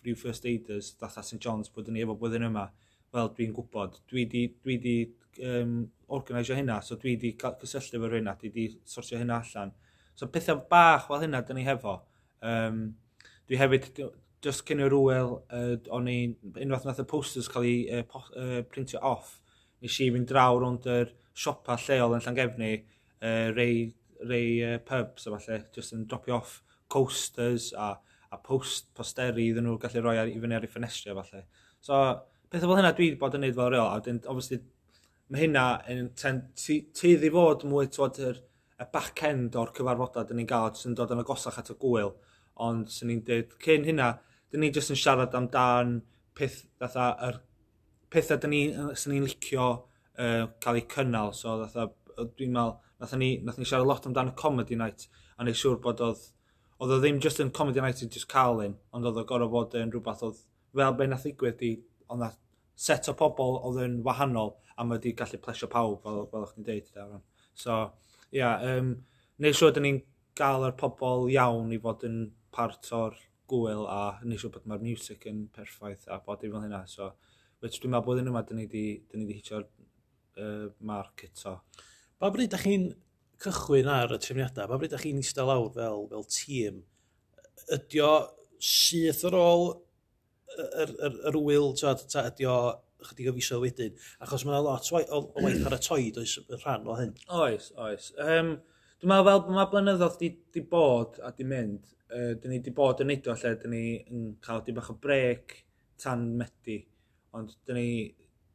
Free 0.00 0.18
First 0.18 0.48
Aiders, 0.50 0.92
datha 1.00 1.24
St 1.24 1.40
John's, 1.42 1.70
bod 1.72 1.90
ni 1.92 2.02
efo 2.04 2.18
blwyddyn 2.18 2.48
yma, 2.50 2.66
wel 3.14 3.30
dwi'n 3.36 3.54
gwybod, 3.56 4.00
dwi 4.10 4.26
di, 4.30 4.48
dwi 4.62 4.80
di 4.82 4.96
um, 5.44 5.80
organisio 6.16 6.56
hynna, 6.58 6.80
so 6.82 6.98
dwi 7.00 7.16
wedi 7.16 7.32
cysylltu 7.38 7.98
efo'r 7.98 8.18
hynna, 8.18 8.36
dwi 8.40 8.52
wedi 8.52 8.68
sortio 8.88 9.18
hynna 9.20 9.40
allan. 9.42 9.72
So 10.16 10.28
pethau 10.32 10.62
bach 10.70 11.08
fel 11.08 11.24
hynna, 11.26 11.42
dyn 11.46 11.60
ni 11.60 11.66
hefo. 11.66 11.98
Um, 12.46 12.86
dwi 13.48 13.58
hefyd, 13.60 14.00
just 14.44 14.64
cyn 14.68 14.82
yr 14.84 14.92
rwyl, 14.92 15.38
uh, 15.52 15.74
o'n 15.96 16.10
i, 16.10 16.18
unwaith 16.62 16.86
nath 16.86 17.02
y 17.02 17.06
posters 17.08 17.50
cael 17.52 17.66
ei 17.66 17.78
uh, 17.98 18.04
po, 18.08 18.22
uh, 18.38 18.60
printio 18.70 19.00
off, 19.04 19.36
nes 19.82 19.98
i 20.02 20.08
fynd 20.14 20.28
draw 20.30 20.58
rownd 20.60 20.86
yr 20.90 21.12
siopa 21.36 21.76
lleol 21.82 22.16
yn 22.16 22.24
Llangefni, 22.24 22.72
uh, 23.20 23.48
rei, 23.56 23.88
rei 24.24 24.48
uh, 24.64 24.78
pubs 24.86 25.26
a 25.26 25.34
falle, 25.34 25.60
just 25.74 25.96
yn 25.96 26.06
dropio 26.08 26.38
off 26.38 26.60
coasters 26.92 27.72
a, 27.76 27.94
a 28.32 28.38
post, 28.42 28.92
posteri 28.96 29.50
iddyn 29.50 29.66
nhw 29.66 29.76
gallu 29.82 30.04
rhoi 30.04 30.16
ar, 30.22 30.30
i 30.30 30.40
fyny 30.40 30.56
ar 30.56 30.66
ei 30.66 30.72
ffenestri 30.72 31.12
a 31.12 31.18
falle. 31.18 31.44
So, 31.84 32.00
pethau 32.52 32.70
fel 32.70 32.80
hynna 32.80 32.94
dwi 32.96 33.10
wedi 33.10 33.20
bod 33.20 33.36
yn 33.36 33.46
neud 33.46 33.58
fel 33.58 33.72
reol, 33.74 33.92
a 33.92 34.16
obviously 34.30 34.62
mae 35.32 35.42
hynna 35.42 35.64
yn 35.90 36.10
tueddu 36.16 37.30
fod 37.34 37.64
mwy 37.66 37.88
tywod 37.90 38.20
yr, 38.28 38.42
y 38.76 38.86
back-end 38.92 39.56
o'r 39.56 39.72
cyfarfodau 39.76 40.26
dyn 40.28 40.40
ni'n 40.40 40.48
gael, 40.50 40.74
sy'n 40.76 40.94
dod 40.96 41.12
yn 41.14 41.22
agosach 41.22 41.58
at 41.62 41.72
y 41.72 41.76
gwyl. 41.80 42.12
Ond 42.62 42.90
sy'n 42.92 43.10
ni'n 43.10 43.22
dweud, 43.24 43.56
cyn 43.64 43.86
hynna, 43.88 44.10
dyn 44.52 44.62
ni 44.62 44.70
jyst 44.74 44.92
yn 44.92 45.00
siarad 45.00 45.34
amdan 45.36 46.00
peth, 46.36 46.62
fatha, 46.80 47.08
yr, 47.28 47.40
pethau 48.12 48.40
dyn 48.42 48.52
ni, 48.52 48.62
sy'n 48.94 49.14
ni'n 49.14 49.26
licio 49.26 49.68
uh, 49.72 50.44
cael 50.62 50.80
eu 50.82 50.86
cynnal. 50.92 51.32
So, 51.36 51.56
fatha, 51.64 51.88
dwi'n 52.22 52.52
meddwl, 52.52 52.76
nath 53.00 53.16
ni, 53.20 53.30
nath 53.44 53.60
ni 53.60 53.68
siarad 53.68 53.88
lot 53.88 54.08
amdan 54.08 54.32
y 54.32 54.36
Comedy 54.38 54.78
Night, 54.78 55.08
a 55.36 55.44
neu 55.44 55.56
siŵr 55.56 55.80
bod 55.84 56.04
oedd, 56.04 56.28
oedd 56.76 56.94
o 56.98 57.00
ddim 57.00 57.20
just 57.24 57.40
yn 57.40 57.52
Comedy 57.56 57.80
Night 57.84 58.04
i 58.04 58.10
just 58.12 58.28
cael 58.28 58.60
un, 58.64 58.76
ond 58.92 59.08
oedd 59.08 59.22
o 59.22 59.24
gorau 59.28 59.52
fod 59.52 59.76
yn 59.80 59.92
rhywbeth 59.92 60.24
oedd, 60.28 60.44
fel 60.76 60.96
be 60.96 61.08
nath 61.08 61.24
ddigwydd 61.24 61.58
di, 61.60 61.72
ond 62.12 62.20
na 62.20 62.30
set 62.76 63.08
o 63.08 63.16
pobl 63.16 63.56
oedd 63.64 63.80
yn 63.86 64.00
wahanol, 64.04 64.52
a 64.76 64.84
mae 64.84 64.98
wedi 64.98 65.14
gallu 65.16 65.40
plesio 65.42 65.68
pawb, 65.72 66.02
fel, 66.04 66.26
fel 66.30 66.44
o'ch 66.46 66.54
chi'n 66.56 66.66
deud. 66.66 66.90
Darren. 66.94 67.22
So, 67.56 67.78
ia, 68.30 68.40
yeah, 68.40 68.76
um, 68.76 68.92
neu 69.42 69.56
siwr 69.56 69.72
dyn 69.76 69.86
ni'n 69.88 70.02
gael 70.36 70.66
yr 70.68 70.76
pobl 70.80 71.30
iawn 71.32 71.72
i 71.72 71.80
fod 71.82 72.04
yn 72.08 72.20
part 72.52 72.90
o'r 72.96 73.16
gwyl 73.50 73.86
a 73.88 74.00
neu 74.24 74.40
siwr 74.40 74.52
bod 74.56 74.68
mae'r 74.68 74.84
music 74.84 75.26
yn 75.30 75.46
perffaith 75.54 76.08
a 76.12 76.20
bod 76.26 76.44
i 76.44 76.50
fel 76.52 76.64
hynna. 76.66 76.82
So, 76.90 77.12
which 77.64 77.80
dwi'n 77.80 77.94
meddwl 77.94 78.10
bod 78.10 78.22
yn 78.22 78.30
yma, 78.32 78.44
dyn 78.46 78.60
ni 78.60 78.68
wedi 78.68 79.38
hitio'r 79.38 79.64
uh, 79.64 80.68
marc 80.84 81.24
eto. 81.26 81.58
Ba 82.20 82.30
bryd 82.32 82.50
ydych 82.50 82.66
chi'n 82.66 82.90
cychwyn 83.42 83.90
ar 83.92 84.14
y 84.16 84.20
trefniadau, 84.20 84.68
ba 84.70 84.78
bryd 84.80 84.92
ydych 84.92 85.06
chi'n 85.06 85.22
eistedd 85.22 85.48
lawr 85.48 85.72
fel, 85.74 86.06
fel 86.12 86.28
tîm, 86.32 86.82
ydy 87.76 88.02
o 88.04 88.12
syth 88.72 89.24
ar 89.28 89.36
ôl 89.38 89.66
yr, 90.56 90.92
yr, 91.08 91.16
yr 91.30 91.38
wyl, 91.40 91.72
ydy 91.76 92.48
o 92.48 92.58
chydig 93.04 93.28
o 93.30 93.34
fiso 93.36 93.60
wedyn, 93.62 93.96
achos 94.24 94.44
mae 94.46 94.54
yna 94.54 94.62
lot 94.64 94.88
o, 94.92 95.02
o, 95.02 95.20
o 95.36 95.44
waith 95.44 95.66
ar 95.68 95.76
y 95.76 95.80
toed 95.84 96.20
oes 96.22 96.36
yn 96.40 96.62
rhan 96.62 96.88
o 96.88 96.96
hyn. 96.98 97.14
Oes, 97.42 97.70
oes. 97.82 98.10
Um, 98.22 98.56
dwi'n 99.00 99.12
meddwl 99.12 99.30
fel 99.44 99.56
mae 99.58 99.70
blynyddoedd 99.72 100.18
di, 100.20 100.32
di 100.56 100.64
bod 100.70 101.20
a 101.24 101.32
di 101.36 101.46
mynd, 101.48 101.94
uh, 102.10 102.34
dyn 102.40 102.54
ni 102.54 102.60
di 102.64 102.74
bod 102.76 103.02
yn 103.04 103.10
neud 103.12 103.30
o 103.30 103.36
lle, 103.36 103.54
dyn 103.62 103.74
ni 103.74 103.82
yn 104.00 104.28
cael 104.44 104.62
di 104.66 104.76
bach 104.76 104.92
o 104.92 104.96
brec 105.02 105.58
tan 106.02 106.28
medu, 106.38 106.78
ond 107.36 107.56
dyn 107.68 107.80
ni, 107.80 107.90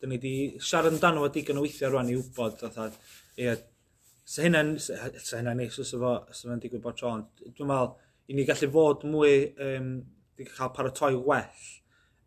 dyn 0.01 0.13
ni 0.13 0.21
di 0.21 0.35
siarad 0.59 0.95
amdano 0.95 1.25
fo 1.25 1.33
digon 1.33 1.61
o 1.61 1.65
weithio 1.65 1.91
rwan 1.91 2.09
i 2.09 2.17
wybod, 2.17 2.57
fatha, 2.61 2.89
ie, 3.37 3.53
sa 4.31 4.45
hynna'n, 4.45 4.73
sa 4.81 5.37
hynna'n 5.37 5.61
eich, 5.65 5.77
sa 5.77 5.99
fo'n 6.01 6.63
digwydd 6.63 6.83
bod 6.85 6.97
tro, 6.97 7.13
dwi'n 7.43 7.69
meddwl, 7.69 7.93
i 8.31 8.37
ni 8.37 8.47
gallu 8.47 8.69
fod 8.73 9.05
mwy, 9.11 9.37
um, 9.67 9.93
di 10.37 10.47
cael 10.49 10.73
paratoi 10.75 11.13
well, 11.17 11.63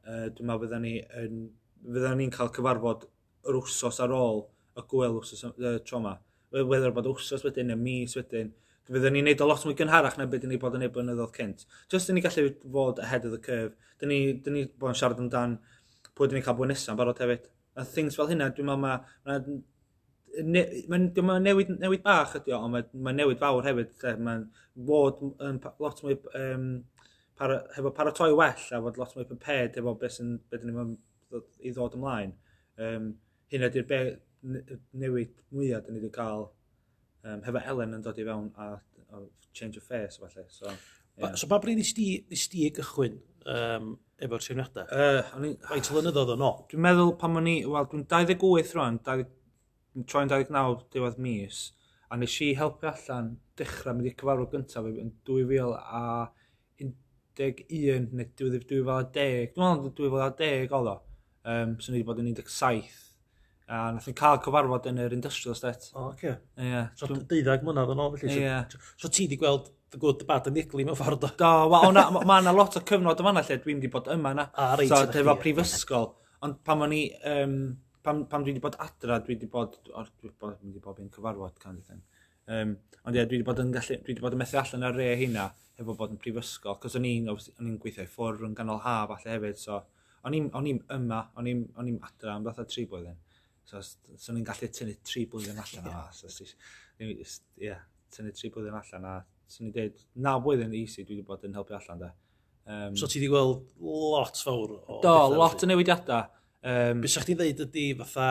uh, 0.07 0.27
dwi'n 0.31 0.49
meddwl 0.51 0.65
byddwn 0.67 0.85
ni 0.85 0.97
yn 1.23 1.45
fydda 1.85 2.15
ni'n 2.19 2.33
cael 2.35 2.51
cyfarfod 2.55 3.07
yr 3.49 3.59
wsos 3.61 4.01
ar 4.05 4.15
ôl 4.17 4.45
y 4.79 4.85
gwyl 4.91 5.19
wsos 5.21 5.45
y 5.45 5.75
tro 5.87 6.01
yma. 6.01 6.19
Whether 6.55 6.93
bod 6.95 7.09
wsos 7.13 7.45
wedyn 7.47 7.71
neu 7.71 7.81
mis 7.81 8.17
wedyn. 8.19 8.53
Fydden 8.89 9.17
ni'n 9.17 9.29
neud 9.29 9.41
o 9.41 9.49
lot 9.49 9.63
mwy 9.65 9.77
gynharach 9.79 10.19
na 10.21 10.27
beth 10.31 10.45
ni 10.49 10.59
bod 10.61 10.77
yn 10.77 10.85
neud 10.85 10.95
blynyddoedd 10.95 11.35
cynt. 11.37 11.65
Just 11.93 12.11
ni'n 12.11 12.25
gallu 12.25 12.51
fod 12.73 13.01
ahead 13.05 13.25
of 13.29 13.33
the 13.33 13.41
curve. 13.43 13.73
Dyn 14.01 14.13
ni, 14.13 14.19
dyn 14.45 14.59
ni 14.59 14.65
bod 14.69 14.93
yn 14.93 14.99
siarad 15.01 15.23
amdan 15.23 15.59
pwy 16.15 16.29
dyn 16.29 16.39
ni'n 16.41 16.47
cael 16.47 16.59
bwyn 16.59 16.73
nesaf 16.75 16.99
barod 16.99 17.23
hefyd. 17.23 17.49
A 17.81 17.85
things 17.89 18.19
fel 18.19 18.29
hynna, 18.31 18.51
dwi'n 18.55 18.69
meddwl 18.69 18.85
mae... 18.85 19.01
Ma, 19.25 19.39
ne, 20.43 20.65
ma, 20.91 20.99
ma 21.23 21.39
newid, 21.43 21.73
newid 21.81 22.05
bach 22.05 22.35
ydi 22.39 22.53
o, 22.55 22.61
ond 22.67 22.75
mae 22.75 22.87
ma 23.07 23.15
newid 23.15 23.41
fawr 23.41 23.67
hefyd. 23.67 23.97
Mae'n 24.27 24.45
fod 24.91 25.25
yn 25.49 25.61
lot 25.83 26.05
mwy 26.05 26.19
um, 26.41 26.69
para, 27.39 27.63
hefo 27.77 27.93
paratoi 27.97 28.31
well 28.37 28.69
a 28.71 28.83
fod 28.87 29.01
lot 29.01 29.17
mwy 29.17 29.27
prepared 29.31 29.81
efo 29.81 29.95
beth 30.01 30.19
sy'n 30.19 30.37
beth 30.51 30.67
ni'n 30.67 30.97
i 31.61 31.73
ddod 31.75 31.97
ymlaen. 31.99 32.35
Um, 32.81 33.13
hyn 33.53 33.67
ydy'r 33.69 33.87
be, 33.89 34.01
newid 35.01 35.33
mwyaf 35.55 35.85
dyn 35.87 35.97
ni 35.97 36.03
wedi 36.03 36.13
cael 36.15 36.49
um, 37.25 37.45
hefo 37.47 37.63
Helen 37.65 37.97
yn 37.97 38.03
dod 38.05 38.19
i 38.21 38.27
fewn 38.27 38.51
a, 38.61 38.75
a 39.15 39.23
change 39.57 39.81
of 39.81 39.87
face 39.87 40.21
falle. 40.21 40.47
So, 40.49 40.73
yeah. 41.17 41.35
so 41.35 41.49
ba 41.51 41.61
bryd 41.63 41.81
nes 41.81 41.95
di, 41.97 42.09
nes 42.31 42.49
di 42.53 42.67
gychwyn 42.77 43.21
um, 43.51 43.95
efo'r 44.23 44.45
trefniadau? 44.45 44.91
Uh, 44.91 45.55
Faint 45.69 45.93
lynyddoedd 45.95 46.35
o'n 46.37 46.45
o? 46.45 46.53
Dwi'n 46.71 46.85
meddwl 46.89 47.15
pan 47.21 47.41
o'n 47.41 47.51
i, 47.51 47.57
wel, 47.71 47.89
dwi'n 47.93 48.05
28 48.11 48.77
rwan, 48.77 49.01
troi'n 49.07 50.35
29 50.35 50.87
diwedd 50.95 51.21
mis, 51.23 51.65
a 52.11 52.19
nes 52.21 52.39
i 52.45 52.53
helpu 52.59 52.91
allan 52.91 53.35
dechrau 53.59 53.97
mynd 53.97 54.11
i 54.11 54.15
cyfarfod 54.19 54.53
gyntaf 54.55 54.89
yn 54.91 55.13
2000 55.27 55.75
a 55.79 56.05
11 57.35 58.13
neu 58.15 58.29
2010, 58.39 59.55
dwi'n 59.57 59.75
meddwl 59.81 59.95
2010 59.99 60.75
oedd 60.79 60.93
o 60.93 60.97
um, 61.45 61.77
so 61.81 61.93
ni 61.93 62.01
wedi 62.01 62.09
bod 62.09 62.21
yn 62.23 62.33
17, 62.35 63.01
a 63.69 63.79
nath 63.95 64.09
ni 64.09 64.15
cael 64.17 64.41
cyfarfod 64.45 64.89
yn 64.91 65.01
yr 65.05 65.15
industrial 65.17 65.55
estate. 65.55 65.89
O, 65.95 66.11
oce. 66.11 66.17
okay. 66.17 66.35
yeah, 66.61 66.91
so, 66.99 67.09
deuddag 67.09 67.65
mlynedd 67.65 67.95
yn 67.95 68.03
ôl, 68.05 68.19
felly. 68.21 68.43
Yeah. 68.43 68.67
So, 68.73 68.81
so, 69.05 69.09
ti 69.09 69.29
wedi 69.29 69.41
gweld 69.41 69.71
the 69.95 70.01
good, 70.01 70.19
the 70.19 70.29
bad, 70.29 70.47
and 70.47 70.57
the 70.57 70.65
ugly 70.65 70.85
mewn 70.85 70.99
ffordd 70.99 71.25
o. 71.25 71.31
Do, 71.39 71.53
wel, 71.73 71.95
ma, 71.95 72.41
ma 72.43 72.53
lot 72.53 72.77
o 72.77 72.85
cyfnod 72.91 73.23
yma 73.23 73.35
na 73.37 73.45
lle 73.47 73.61
dwi'n 73.63 73.81
wedi 73.81 73.93
bod 73.93 74.11
yma 74.13 74.35
na. 74.37 74.49
A, 74.53 74.69
ah, 74.73 74.77
reit, 74.81 74.93
so, 74.93 75.01
efo 75.23 75.37
prifysgol. 75.41 76.11
Ond 76.45 76.61
pan 76.67 76.85
o'n 76.85 76.97
i, 76.97 77.05
um, 77.31 77.59
pam, 78.05 78.25
pam 78.29 78.45
dwi 78.45 78.53
wedi 78.53 78.65
bod 78.65 78.77
adra, 78.85 79.21
dwi 79.25 79.39
wedi 79.39 79.49
bod, 79.51 79.79
or, 79.95 80.11
dwi 80.21 80.33
wedi 80.51 80.83
bod, 80.85 81.01
yn 81.01 81.13
cyfarfod 81.15 81.57
can 81.63 81.81
ddyn. 81.81 82.05
Um, 82.45 82.77
ond 83.05 83.15
ie, 83.15 83.23
yeah, 83.23 83.29
dwi 83.31 83.41
wedi 83.41 83.49
bod 83.49 83.63
yn 83.65 83.73
gallu, 83.73 84.01
dwi 84.03 84.13
wedi 84.13 84.27
bod 84.27 84.37
yn 84.37 84.45
methu 84.45 84.61
allan 84.61 84.89
ar 84.91 84.99
re 84.99 85.09
hynna, 85.23 85.49
hefo 85.81 85.97
bod 85.97 86.13
yn 86.13 86.21
prifysgol, 86.21 86.77
cos 86.83 86.99
o'n 86.99 87.09
i'n 87.09 87.79
gweithio 87.81 88.05
i 88.05 88.11
ffwrdd 88.11 88.45
yn 88.51 88.59
ganol 88.59 88.83
haf 88.85 89.09
falle 89.15 89.39
hefyd, 89.39 89.57
so 89.63 89.81
O'n 90.25 90.37
i'n 90.39 90.49
yma, 90.97 91.21
o'n 91.37 91.51
i'n 91.51 92.01
adra 92.09 92.35
am 92.39 92.47
fatha 92.49 92.65
tri 92.69 92.87
blwyddyn. 92.89 93.21
So, 93.65 93.81
so 93.81 94.33
ni'n 94.33 94.45
gallu 94.47 94.69
tynnu 94.73 94.97
tri 95.05 95.25
blwyddyn 95.31 95.61
allan 95.61 95.89
yeah. 95.91 96.09
o. 96.09 96.29
So, 96.33 96.49
yeah, 97.61 97.85
tynnu 98.15 98.33
tri 98.37 98.51
blwyddyn 98.53 98.79
allan 98.81 99.09
a 99.11 99.15
so 99.47 99.65
ni'n 99.65 99.75
dweud, 99.75 100.05
na 100.25 100.37
blwyddyn 100.41 100.75
easy 100.77 101.05
dwi 101.05 101.19
wedi 101.19 101.27
bod 101.29 101.45
yn 101.47 101.57
helpu 101.57 101.77
allan 101.77 102.01
da. 102.01 102.11
Um, 102.65 102.97
so 102.97 103.09
ti 103.11 103.21
wedi 103.21 103.31
gweld 103.33 103.65
lot 103.85 104.41
fawr 104.41 104.77
o... 104.79 105.01
Do, 105.05 105.15
lot 105.37 105.65
o 105.65 105.69
newidiadau. 105.69 106.31
Um, 106.65 107.03
Bys 107.05 107.17
ydych 107.19 107.29
chi'n 107.29 107.41
dweud 107.41 107.65
ydy 107.67 107.89
fatha 108.01 108.29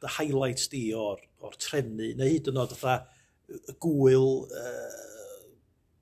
the 0.00 0.12
highlights 0.18 0.68
di 0.72 0.86
o'r, 0.96 1.20
or 1.40 1.56
trefnu, 1.60 2.12
neu 2.16 2.28
hyd 2.28 2.48
yn 2.52 2.60
oed 2.60 2.72
fatha 2.76 3.74
gwyl, 3.80 4.46
uh, 4.48 5.21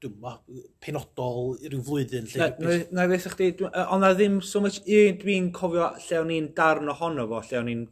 ma, 0.09 0.35
penodol 0.81 1.57
rhyw 1.61 1.83
flwyddyn. 1.85 2.29
Lle, 2.33 2.51
na, 2.59 2.77
na, 2.97 3.07
na 3.11 3.19
chdi, 3.21 3.51
ond 3.69 4.05
na 4.05 4.13
ddim 4.15 4.41
so 4.45 4.63
much 4.65 4.81
un 4.81 5.19
dwi'n 5.21 5.51
cofio 5.57 5.91
lle 6.07 6.21
o'n 6.23 6.35
i'n 6.37 6.51
darn 6.57 6.89
ohono 6.93 7.27
fo, 7.31 7.43
lle 7.49 7.61
o'n 7.61 7.73
i'n 7.73 7.87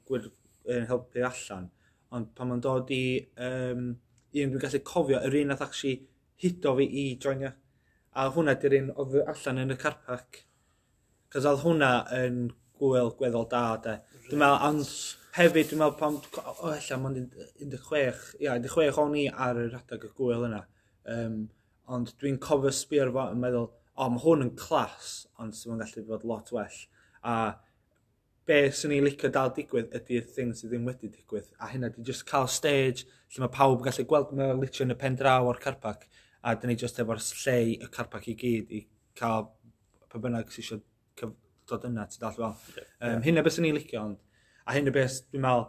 helpu 0.88 1.24
allan. 1.28 1.68
Ond 2.16 2.30
pan 2.36 2.48
mae'n 2.48 2.62
dod 2.64 2.92
i 2.94 3.02
um, 3.44 3.90
un 3.92 4.54
dwi'n 4.54 4.62
gallu 4.62 4.82
cofio, 4.86 5.20
yr 5.28 5.36
un 5.42 5.52
nath 5.52 5.64
actually 5.66 5.98
hudo 6.42 6.74
fi 6.78 6.88
i 7.02 7.04
joinio. 7.20 7.52
A 8.18 8.28
hwnna 8.34 8.56
di'r 8.60 8.78
un 8.80 8.92
oedd 8.96 9.20
allan 9.24 9.64
yn 9.66 9.74
y 9.74 9.78
carpac. 9.80 10.42
Cos 11.32 11.46
oedd 11.48 11.64
hwnna 11.66 11.92
yn 12.16 12.46
gwyl 12.80 13.12
gweddol 13.18 13.48
da, 13.50 13.64
de. 13.84 13.98
Dwi'n 14.28 14.40
meddwl, 14.40 14.64
ond 14.70 14.88
hefyd, 15.36 15.70
dwi'n 15.70 15.82
meddwl 15.82 15.98
pam, 16.00 16.18
o, 16.40 16.72
ella, 16.72 16.98
mae'n 17.02 17.28
16, 17.60 18.24
ia, 18.40 18.56
16 18.64 19.00
o'n 19.04 19.16
i 19.18 19.28
ar 19.28 19.60
yr 19.66 19.78
adag 19.80 20.08
y 20.08 20.12
gwyl 20.16 20.46
yna. 20.48 20.64
Um, 21.08 21.38
ond 21.94 22.12
dwi'n 22.20 22.38
cofio 22.42 22.72
sbio 22.74 23.08
fo 23.14 23.28
yn 23.32 23.40
meddwl, 23.42 23.68
o, 23.68 24.04
oh, 24.04 24.10
mae 24.14 24.22
hwn 24.22 24.44
yn 24.46 24.52
clas, 24.58 25.14
ond 25.42 25.56
sy'n 25.56 25.72
ma'n 25.72 25.82
gallu 25.82 26.04
bod 26.08 26.26
lot 26.28 26.52
well. 26.54 26.76
A 27.24 27.34
be 28.48 28.60
sy'n 28.72 28.94
ni'n 28.94 29.04
licio 29.04 29.30
dal 29.32 29.50
digwydd 29.56 29.96
ydy'r 29.98 30.28
thing 30.34 30.54
sydd 30.56 30.72
ddim 30.72 30.86
wedi 30.88 31.10
digwydd. 31.12 31.50
A 31.60 31.70
hynna, 31.72 31.90
di 31.94 32.04
just 32.06 32.26
cael 32.28 32.48
stage 32.52 33.06
lle 33.34 33.44
mae 33.44 33.54
pawb 33.54 33.80
yn 33.80 33.88
gallu 33.88 34.06
gweld 34.08 34.36
mewn 34.36 34.62
litio 34.62 34.86
yn 34.86 34.94
y 34.94 34.98
pen 35.00 35.18
draw 35.18 35.48
o'r 35.48 35.60
carpac. 35.64 36.06
A 36.44 36.54
dyn 36.54 36.72
ni 36.72 36.78
just 36.80 37.00
efo'r 37.02 37.20
lle 37.24 37.58
y 37.74 37.90
carpac 37.92 38.30
i 38.30 38.36
gyd 38.38 38.76
i 38.78 38.84
cael 39.18 39.50
pa 40.08 40.22
bynnag 40.22 40.52
sy'n 40.54 40.64
eisiau 40.64 40.84
dod 41.68 41.84
yna, 41.88 42.06
ti'n 42.08 42.22
dall 42.22 42.36
fel. 42.36 42.54
Um, 42.78 42.84
yeah. 43.02 43.20
Hynna 43.26 43.44
beth 43.44 43.58
sy'n 43.58 43.66
ni'n 43.68 43.76
licio, 43.76 44.04
ond. 44.04 44.20
A 44.64 44.76
hynna 44.76 44.92
beth 44.94 45.20
dwi'n 45.28 45.44
meddwl, 45.44 45.66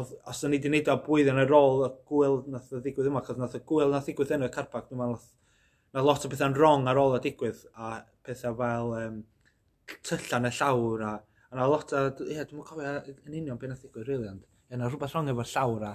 oedd, 0.00 0.12
os 0.30 0.42
o'n 0.44 0.54
i 0.54 0.58
wedi 0.58 0.68
gwneud 0.70 0.90
o 0.92 0.96
bwydd 1.06 1.30
yn 1.32 1.42
y 1.42 1.46
rôl, 1.48 1.84
y 1.86 1.90
gwyl 2.10 2.38
nath 2.52 2.72
o 2.72 2.80
ddigwydd 2.82 3.10
yma, 3.10 3.22
cos 3.26 3.38
nath 3.40 3.56
y 3.58 3.62
gwyl 3.68 3.94
nath 3.94 4.08
ddigwydd 4.08 4.34
yn 4.36 4.46
y 4.46 4.50
carpac, 4.56 4.88
dwi'n 4.88 5.02
meddwl, 5.02 5.28
na 5.96 6.04
lot 6.04 6.26
o 6.26 6.32
bethau'n 6.32 6.56
wrong 6.58 6.90
ar 6.90 7.00
ôl 7.02 7.16
y 7.18 7.22
digwydd, 7.26 7.62
a 7.76 7.92
pethau 8.26 8.58
fel 8.58 8.92
um, 8.98 9.22
tyllan 10.08 10.50
y 10.50 10.52
llawr, 10.58 11.06
a, 11.06 11.14
a 11.50 11.60
na 11.60 11.70
lot 11.70 11.94
o, 11.96 12.02
ie, 12.26 12.34
yeah, 12.36 12.48
dwi'n 12.50 12.66
cofio 12.66 12.96
yn 13.14 13.40
union 13.42 13.62
beth 13.62 13.72
nath 13.72 13.86
ddigwydd, 13.86 14.10
really, 14.10 14.32
ond, 14.32 14.44
ie, 14.70 14.80
na 14.80 14.90
rhywbeth 14.90 15.16
wrong 15.16 15.32
efo'r 15.32 15.54
llawr, 15.54 15.88
a 15.92 15.94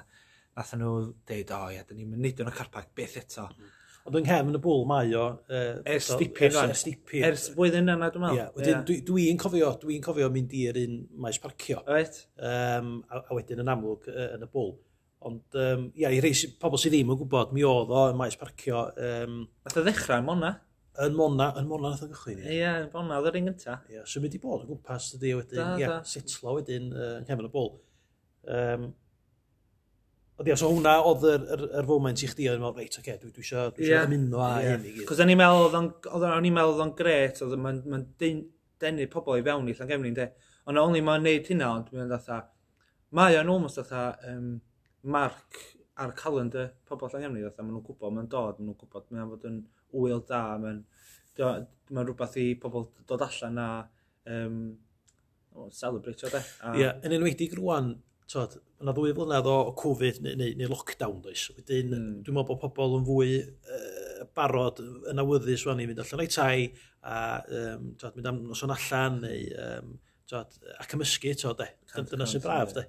nath 0.58 0.74
nhw 0.80 0.96
dweud, 1.28 1.54
o, 1.58 1.62
ie, 1.76 1.86
dyn 1.90 2.02
ni'n 2.02 2.18
mynd 2.18 2.44
yn 2.46 2.52
y 2.52 2.58
carpac, 2.58 2.92
beth 2.98 3.20
eto. 3.26 3.52
Mm 3.52 3.78
Ond 4.08 4.18
yng 4.18 4.26
nghefn 4.26 4.58
y 4.58 4.62
bwl 4.62 4.86
mae 4.90 5.12
o... 5.14 5.26
Uh, 5.46 5.82
ers 5.94 6.08
dipyn 6.18 6.54
rhan. 6.56 6.72
Ers 6.74 6.82
dipyn. 6.88 7.26
Ers 7.28 7.44
blwyddyn 7.54 7.92
yna, 7.92 8.08
dwi'n 8.14 8.24
meddwl. 8.24 8.40
Yeah, 8.40 8.54
wedyn, 8.56 8.74
yeah. 8.74 8.86
dwi'n 8.88 9.04
dwi, 9.06 9.26
cofio, 9.42 9.70
dwi'n 9.84 10.06
cofio 10.06 10.30
mynd 10.34 10.56
i'r 10.58 10.80
un 10.82 10.96
maes 11.22 11.38
parcio. 11.44 11.84
Right. 11.86 12.18
Um, 12.42 12.96
a, 13.12 13.22
a 13.22 13.38
wedyn 13.38 13.62
yn 13.62 13.70
amlwg 13.76 14.10
uh, 14.10 14.32
yn 14.38 14.48
y 14.48 14.50
bwl. 14.50 14.74
Ond, 15.30 15.44
um, 15.54 15.86
ia, 16.02 16.10
i 16.10 16.18
rei 16.24 16.34
pobl 16.62 16.82
sydd 16.82 16.96
ddim 16.96 17.14
yn 17.14 17.20
gwybod, 17.20 17.54
mi 17.54 17.62
oedd 17.68 17.94
o 17.94 18.08
yn 18.10 18.18
maes 18.18 18.40
parcio. 18.42 18.88
Um, 18.98 19.44
Nath 19.68 19.78
o 19.78 19.86
ddechrau, 19.86 20.24
yn 20.24 20.30
mona? 20.32 20.56
Yn 21.06 21.14
mona, 21.16 21.52
yn 21.62 21.70
mona 21.70 21.94
nath 21.94 22.02
o 22.04 22.10
gychwyn. 22.10 22.42
Ie, 22.42 22.58
yeah, 22.58 22.82
mona, 22.96 23.22
oedd 23.22 23.30
yr 23.30 23.38
un 23.38 23.52
gynta. 23.52 23.78
Ie, 23.86 24.00
yeah, 24.00 24.08
so 24.10 24.24
mynd 24.24 24.34
i 24.36 24.42
bod 24.42 24.66
yn 24.66 24.74
gwmpas, 24.74 25.12
dydy, 25.14 25.36
wedyn, 25.38 25.78
ia, 25.78 26.00
setlo 26.10 26.58
wedyn 26.58 26.90
uh, 26.90 27.14
yn 27.20 27.30
cefn 27.30 27.48
y 27.48 27.54
bwl. 27.54 27.70
Um, 28.50 28.90
Ond 30.42 30.48
ia, 30.50 30.56
so 30.58 30.72
hwnna 30.72 30.96
oedd 31.06 31.26
yr, 31.30 31.44
yr, 31.54 31.64
yr 31.78 31.86
foment 31.86 32.22
i 32.26 32.28
chdi, 32.32 32.48
oedd 32.50 32.58
yn 32.58 32.64
meddwl, 32.64 32.80
reit, 32.82 32.96
oce, 32.96 33.02
okay, 33.04 33.18
dwi, 33.22 33.30
dwi 33.36 33.44
eisiau 33.44 33.74
dwi 33.76 33.90
yeah. 33.92 34.08
ymuno 34.08 34.40
a 34.42 34.48
yeah. 34.58 34.72
hyn 34.72 34.88
i 34.90 34.94
gyd. 34.96 35.04
Cos 35.12 35.22
o'n 35.22 35.30
i'n 35.30 35.38
meddwl, 35.38 35.76
o'n 35.78 36.48
i'n 36.50 36.56
meddwl 36.56 36.74
oedd 36.74 36.82
o'n 36.88 36.94
gret, 36.98 37.42
oedd 37.46 37.54
ma'n 37.62 37.84
ma 37.94 38.00
denu 38.82 39.06
pobl 39.14 39.38
i 39.38 39.46
fewn 39.46 39.70
i 39.70 39.76
Llangefni, 39.78 40.14
de. 40.18 40.26
Ond 40.66 40.82
o'n 40.82 40.98
i'n 40.98 41.06
meddwl, 41.06 41.28
neud 41.28 41.52
hynna, 41.54 41.70
ond 41.76 41.92
dwi'n 41.92 42.10
meddwl, 42.10 42.42
mae 43.20 43.38
o'n 43.38 43.54
almost 43.54 43.82
oedd 43.84 43.94
um, 44.32 44.50
marc 45.14 45.62
ar 46.02 46.16
calendar 46.18 46.72
pobl 46.90 47.14
Llangefni, 47.14 47.46
oedd 47.46 47.62
maen 47.62 47.76
nhw'n 47.76 47.86
gwybod, 47.92 48.18
maen 48.18 48.34
dod, 48.34 48.58
maen 48.58 48.72
nhw'n 48.72 48.82
gwybod, 48.82 49.10
maen 49.14 49.34
fod 49.36 49.50
yn 49.52 49.64
wyl 49.94 50.26
da, 50.26 50.44
maen 50.64 50.86
ma 51.94 52.02
rhywbeth 52.02 52.40
i 52.42 52.48
pobl 52.60 52.90
dod 53.06 53.28
allan 53.28 53.62
a 53.62 53.72
um, 54.34 54.62
celebrate 55.70 56.26
o 56.26 56.34
de. 56.34 56.42
Ie, 56.72 56.82
yeah, 56.82 56.98
yn 57.06 57.20
enwedig 57.20 57.54
rwan, 57.60 57.94
tod, 58.32 58.56
yna 58.82 58.94
ddwy 58.96 59.14
flynedd 59.16 59.50
o 59.50 59.56
Covid 59.78 60.22
neu, 60.26 60.38
neu, 60.40 60.54
neu 60.60 60.70
lockdown 60.72 61.20
does. 61.26 61.50
Wedyn, 61.58 61.92
mm. 61.92 62.14
dwi'n 62.26 62.38
meddwl 62.38 62.58
bod 62.62 62.62
pobl 62.64 62.98
yn 63.00 63.08
fwy 63.08 63.34
uh, 63.42 64.24
barod 64.38 64.80
yn 65.12 65.22
awyddus 65.24 65.66
rwan 65.66 65.82
i 65.84 65.88
fynd 65.90 66.04
allan 66.04 66.24
o'i 66.24 66.32
tai 66.32 66.56
a 67.02 67.18
um, 67.42 67.92
tod, 68.00 68.16
mynd 68.16 68.32
am 68.32 68.40
noson 68.50 68.74
allan 68.76 69.20
neu 69.26 69.42
um, 69.66 69.98
tod, 70.32 70.56
a 70.78 70.88
cymysgu, 70.88 71.34
tod, 71.42 71.60
de. 71.64 71.68
Dyna 72.14 72.30
sy'n 72.30 72.44
braf, 72.44 72.76
de. 72.78 72.86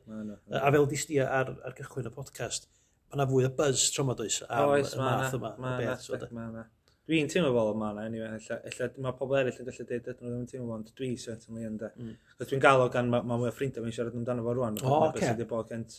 A 0.61 0.71
fel 0.71 0.87
di 0.93 1.19
ar, 1.25 1.51
ar 1.67 1.77
gychwyn 1.79 2.11
y 2.11 2.15
podcast, 2.15 2.69
mae 3.11 3.19
yna 3.19 3.29
fwy 3.31 3.49
o 3.49 3.51
buzz 3.59 3.89
tro 3.95 4.07
yma 4.07 4.17
does 4.19 4.39
am 4.49 4.77
Oes, 4.77 4.95
y 4.95 5.03
math 5.03 5.37
yma. 5.41 5.57
Mae 5.61 5.89
yna, 5.89 6.29
mae 6.31 6.53
yna. 6.53 6.69
Dwi'n 7.11 7.31
teimlo 7.31 7.51
fel 7.51 7.73
yma 7.73 7.89
na, 7.97 8.05
anyway, 8.07 8.39
ella, 8.55 8.87
mae 9.03 9.15
pobl 9.19 9.39
eraill 9.41 9.57
yn 9.59 9.67
gallu 9.67 9.87
dweud 9.89 10.05
ydyn 10.13 10.21
nhw 10.23 10.29
ddim 10.31 10.43
yn 10.45 10.51
teimlo 10.51 10.69
fel, 10.69 10.75
ond 10.77 10.91
dwi 11.01 11.09
certainly 11.19 11.65
yn 11.67 11.79
de. 11.81 11.89
Mm. 11.99 12.13
Cos 12.39 12.51
dwi'n 12.53 12.63
galw 12.63 12.85
gan 12.95 13.09
mae 13.11 13.27
ma 13.27 13.39
mwy 13.41 13.51
o 13.51 13.55
ffrindiau 13.57 13.83
fi'n 13.83 13.95
siarad 13.97 14.19
amdano 14.19 14.45
fo 14.47 14.55
rwan. 14.55 14.79
O, 14.87 15.01
sydd 15.17 15.33
wedi 15.33 15.47
bod 15.51 15.73
gynt. 15.73 15.97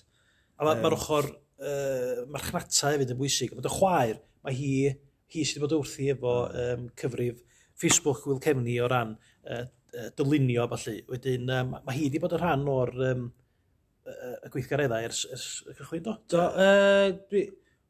A 0.56 0.68
mae'r 0.70 0.80
um, 0.80 0.86
ma 0.86 0.96
ochr, 0.96 1.28
uh, 1.60 2.22
mae'r 2.32 2.46
chnata 2.48 2.94
hefyd 2.94 3.12
yn 3.12 3.20
bwysig. 3.20 3.52
Mae'r 3.58 3.76
chwaer, 3.76 4.22
mae 4.48 4.56
hi, 4.56 4.70
hi 5.36 5.44
sydd 5.50 5.66
wedi 5.66 5.76
bod 5.76 5.76
wrthi 5.82 6.08
efo 6.14 6.36
um, 6.64 6.86
cyfrif 7.02 7.44
Facebook 7.84 8.24
Will 8.30 8.40
Cefni 8.46 8.78
o 8.80 8.88
ran 8.94 9.12
uh, 9.18 9.66
uh, 9.66 10.08
dylunio, 10.16 10.70
falle. 10.72 11.02
Wedyn, 11.12 11.52
um, 11.58 11.76
mae 11.84 11.98
hi 11.98 12.06
wedi 12.08 12.24
bod 12.24 12.38
yn 12.38 12.44
rhan 12.46 12.64
o'r 12.78 12.94
um, 13.10 13.28
y 14.08 14.54
gweithgareddau 14.56 15.10
ers, 15.10 15.26
ers 15.36 15.50
y 15.68 15.76
cychwyn 15.82 16.08
do? 16.08 16.16
Do, 16.32 16.48
uh, 16.48 17.12
dwi 17.28 17.44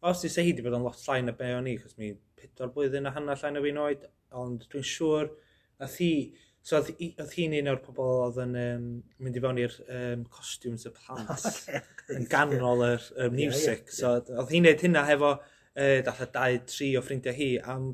Os 0.04 0.24
i 0.28 0.32
wedi 0.36 0.64
bod 0.66 0.76
yn 0.76 0.84
lot 0.84 1.00
llai 1.06 1.22
na 1.24 1.32
be 1.38 1.50
o'n 1.56 1.70
i, 1.72 1.78
cos 1.80 1.96
mi 2.00 2.12
pedwar 2.40 2.74
blwyddyn 2.74 3.08
a 3.08 3.14
hanner 3.16 3.40
llai 3.40 3.54
na 3.56 3.62
fi'n 3.64 3.80
oed, 3.86 4.02
ond 4.36 4.66
dwi'n 4.72 4.88
siŵr, 4.90 5.30
nath 5.80 5.96
hi, 6.04 6.14
so 6.64 6.80
oedd 6.80 7.32
hi'n 7.38 7.56
un 7.60 7.72
o'r 7.72 7.80
pobol 7.84 8.26
oedd 8.26 8.42
yn 8.44 8.58
um, 8.60 8.90
mynd 9.24 9.40
i 9.40 9.44
fewn 9.44 9.62
i'r 9.64 9.78
um, 9.86 10.26
costumes 10.32 10.84
y 10.88 10.92
plant 10.96 11.48
yn 12.18 12.28
ganol 12.32 12.84
yr 12.88 13.08
um, 13.16 13.36
music. 13.36 13.88
Yeah, 13.88 14.04
yeah, 14.04 14.20
yeah. 14.20 14.28
So 14.28 14.42
oedd 14.42 14.54
hi'n 14.56 14.68
neud 14.68 14.84
hynna 14.88 15.06
hefo 15.08 15.32
uh, 15.38 15.98
dalla 16.10 16.30
dau, 16.36 16.60
tri 16.74 16.92
o 17.00 17.04
ffrindiau 17.04 17.40
hi 17.40 17.50
am 17.76 17.90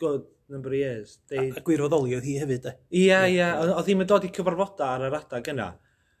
good 0.00 0.28
number 0.48 0.72
of 0.72 0.78
years. 0.78 1.18
They... 1.28 1.50
A, 1.50 1.60
a 1.60 1.64
gwirfoddoli 1.64 2.16
oedd 2.18 2.28
hi 2.28 2.36
hefyd, 2.42 2.68
e? 2.68 2.74
Ie, 2.92 3.08
ie. 3.38 3.48
Oedd 3.64 3.88
hi'n 3.88 4.04
dod 4.08 4.28
i 4.28 4.32
cyfarfodau 4.36 4.86
ar 4.90 5.08
yr 5.08 5.18
adag 5.20 5.50
yna. 5.54 5.72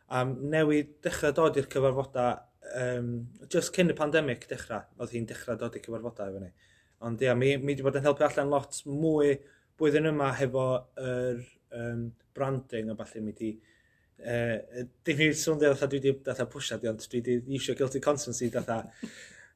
A 0.08 0.24
newid 0.24 0.96
dechrau 1.04 1.36
dod 1.36 1.60
i'r 1.60 1.68
cyfarfodau 1.72 2.40
um, 2.80 3.10
just 3.52 3.74
cyn 3.76 3.92
y 3.92 3.98
pandemig 3.98 4.48
dechrau, 4.50 4.86
oedd 4.98 5.14
hi'n 5.14 5.28
dechrau 5.30 5.58
dod 5.60 5.76
i 5.76 5.82
cyfarfodau 5.84 6.32
efo 6.32 6.42
ni. 6.42 6.50
Ond 7.04 7.22
ia, 7.22 7.34
mi, 7.36 7.54
mi 7.60 7.72
wedi 7.72 7.84
bod 7.86 7.98
yn 8.00 8.06
helpu 8.06 8.26
allan 8.26 8.52
lot 8.52 8.80
mwy 8.88 9.36
blwyddyn 9.78 10.10
yma 10.12 10.32
hefo 10.38 10.66
yr 11.02 11.40
um, 11.76 12.08
branding 12.34 12.92
a 12.92 12.98
falle 12.98 13.22
mi 13.22 13.34
wedi 13.34 13.54
Uh, 14.24 14.84
dim 15.04 15.18
i'n 15.20 15.32
swndio 15.36 15.72
fatha 15.74 15.88
dwi 15.90 15.98
wedi 15.98 16.12
fatha 16.24 16.44
pwysiad, 16.48 16.84
ond 16.86 17.02
dwi 17.02 17.18
wedi 17.18 17.56
iwsio 17.58 17.74
guilty 17.76 18.00
conscience 18.00 18.46
i 18.46 18.50
fatha 18.54 18.76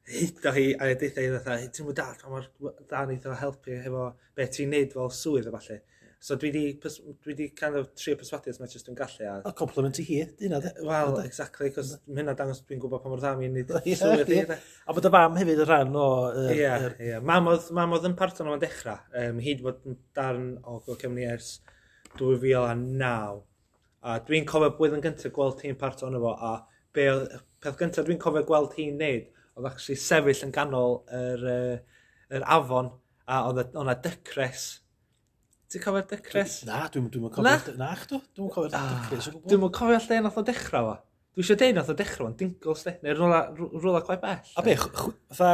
hido 0.09 0.51
hi 0.51 0.65
a 0.75 0.89
deitha 0.99 1.23
hi 1.23 1.29
fatha, 1.37 1.55
ti'n 1.73 1.87
mwyn 1.87 1.97
dad, 1.97 2.19
pa 2.19 2.29
mor 2.29 2.45
da 2.89 3.05
ni 3.07 3.15
dda 3.23 3.37
helpu 3.39 3.77
hefo 3.85 4.09
beth 4.37 4.51
ti'n 4.57 4.73
neud 4.73 4.93
fel 4.97 5.13
swydd 5.15 5.47
a 5.49 5.53
falle. 5.55 5.79
So 6.19 6.35
dwi 6.35 6.49
di, 6.51 6.63
dwi 7.23 7.33
di 7.33 7.47
kind 7.55 7.77
of 7.79 7.93
trio 7.95 8.17
perswadio 8.19 8.51
as 8.51 8.59
much 8.59 8.75
as 8.75 8.83
dwi'n 8.83 8.97
gallu. 8.99 9.23
A, 9.23 9.35
a 9.47 9.53
compliment 9.55 10.01
i 10.01 10.03
hi, 10.03 10.17
dyna 10.41 10.57
dde. 10.59 10.73
Wel, 10.83 11.13
exactly, 11.23 11.69
cos 11.71 11.93
mae 12.09 12.19
hynna 12.19 12.33
dangos 12.35 12.59
dwi'n 12.67 12.81
gwybod 12.83 12.99
pa 12.99 13.11
mor 13.11 13.21
dda 13.21 13.31
mi'n 13.39 13.55
nid 13.55 13.71
sylwyr 13.87 14.27
di. 14.27 14.41
A 14.43 14.95
bod 14.95 15.07
y 15.07 15.11
fam 15.13 15.37
hefyd 15.39 15.61
yn 15.63 15.69
rhan 15.69 15.95
o... 15.95 16.07
Ie, 16.51 16.65
er, 16.67 16.97
ie. 16.97 17.11
Yeah. 17.13 17.23
Mam 17.23 17.47
oedd 17.47 18.07
yn 18.09 18.17
parton 18.19 18.51
o'n 18.51 18.59
dechrau. 18.59 18.99
Um, 19.21 19.39
hyd 19.45 19.63
bod 19.63 19.79
yn 19.87 19.95
darn 20.19 20.49
o 20.67 20.81
go 20.83 20.97
Cymru 20.99 21.23
ers 21.29 21.53
2009. 22.19 23.39
A 24.03 24.17
dwi'n 24.27 24.51
cofio 24.51 24.73
bwydd 24.75 24.99
yn 24.99 25.05
gyntaf 25.07 25.31
gweld 25.39 25.63
hi'n 25.63 25.79
parton 25.79 26.19
efo, 26.19 26.35
a 26.35 26.51
be 26.95 27.07
oedd, 27.13 27.39
peth 27.63 27.79
gyntaf 27.79 28.11
dwi'n 28.11 28.19
cofio 28.19 28.43
gweld 28.51 28.75
hi'n 28.75 28.99
neud, 28.99 29.31
oedd 29.55 29.71
actually 29.71 29.95
sefyll 30.03 30.45
yn 30.49 30.53
ganol 30.55 30.99
yr, 31.15 31.47
uh, 31.55 32.05
yr 32.35 32.47
afon, 32.59 32.91
a 33.23 33.41
oedd 33.47 33.71
yna 33.71 33.95
dycres 34.03 34.67
Ti'n 35.69 35.83
cofio'r 35.83 36.07
dycres? 36.09 36.53
Na, 36.65 36.79
dwi'n 36.89 37.11
dwi 37.13 37.29
cofio'r 37.29 37.59
dechrau. 37.59 37.75
Na, 37.77 37.91
chdw? 37.99 38.19
Dwi'n 38.37 38.49
cofio'r 38.55 38.77
ah, 38.79 39.03
dechrau. 39.11 39.41
Dwi'n 39.51 39.73
cofio'r 39.75 40.07
lle 40.07 40.17
nath 40.25 40.39
o 40.41 40.43
dechrau 40.47 40.87
fo. 40.87 40.95
Dwi 41.37 41.43
eisiau 41.45 41.59
deud 41.61 41.75
nath 41.77 41.91
o 41.93 41.95
dechrau 41.99 42.25
fo'n 42.25 42.37
dingos 42.39 42.81
de, 42.87 42.93
neu 43.03 43.13
rwla 43.19 44.01
cloi 44.07 44.17
bell. 44.23 44.49
A 44.57 44.63
be, 44.65 44.73
fatha, 44.79 45.51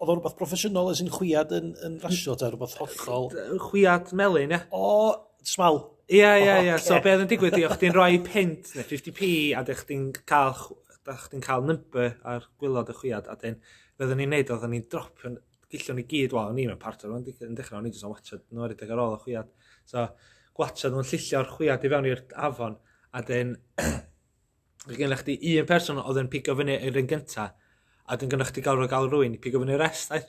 oedd 0.00 0.08
o 0.08 0.14
rhywbeth 0.14 0.38
proffesiynol 0.38 0.88
as 0.94 1.02
in 1.04 1.12
chwiad 1.12 1.52
yn, 1.58 1.74
yn 1.84 1.98
rasio, 2.00 2.38
ta 2.40 2.48
rhywbeth 2.48 2.78
hollol. 2.80 3.28
Chwiad 3.66 4.14
melyn, 4.16 4.56
ia? 4.56 4.62
O, 4.72 5.12
smal. 5.44 5.82
Ia, 6.08 6.32
ia, 6.40 6.56
ia. 6.70 6.80
So, 6.80 6.96
be 7.04 7.12
oedd 7.12 7.26
yn 7.26 7.30
digwydd 7.34 7.58
i, 7.60 7.66
o'ch 7.68 7.76
di'n 7.84 7.92
rhoi 7.98 8.22
pint 8.30 8.72
neu 8.78 8.88
50p, 8.88 9.30
a 9.52 9.66
dech 9.68 9.84
chi'n 9.90 10.08
cael, 10.24 10.56
dech 11.04 11.28
chi'n 11.28 11.44
cael 11.44 11.68
number 11.68 12.16
ar 12.24 12.48
gwylod 12.56 12.88
y 12.88 12.96
chwiad, 13.02 13.28
a 13.28 13.36
dyn, 13.44 13.60
fydden 14.00 14.24
ni'n 14.24 14.32
neud, 14.32 14.56
oedd 14.56 14.68
ni'n 14.72 14.88
dropio'n 14.88 15.36
gillon 15.70 15.98
ni 16.00 16.04
gyd, 16.10 16.34
wel, 16.36 16.52
ni'n 16.56 16.70
mynd 16.72 16.82
part 16.82 17.04
o'r 17.06 17.16
yn 17.16 17.56
dechrau, 17.58 17.78
o'n 17.78 17.88
i'n 17.88 17.94
just 17.94 18.06
yn 18.06 18.12
watchad, 18.12 18.44
nhw 18.50 18.66
ar 18.66 18.74
ar 18.74 19.02
ôl 19.04 19.16
y 19.16 19.22
chwiad. 19.24 19.50
So, 19.88 20.06
gwachad 20.58 20.94
nhw'n 20.94 21.08
llillio'r 21.10 21.50
chwiad 21.54 21.86
i 21.86 21.92
fewn 21.94 22.10
i'r 22.10 22.22
afon, 22.48 22.76
a 23.14 23.24
dyn, 23.26 23.56
gynnwch 24.98 25.24
chi 25.26 25.38
un 25.60 25.70
person 25.70 26.02
oedd 26.02 26.22
yn 26.24 26.30
pigo 26.32 26.56
fyny 26.58 26.76
yr 26.78 27.00
un 27.02 27.10
gynta, 27.10 27.50
a 28.06 28.20
dyn 28.20 28.32
gynnwch 28.32 28.54
chi 28.56 28.64
gael 28.66 28.86
gael 28.90 29.10
rwy'n 29.12 29.38
i 29.38 29.42
pigo 29.42 29.62
fyny 29.62 29.78
rest, 29.80 30.14
a 30.14 30.22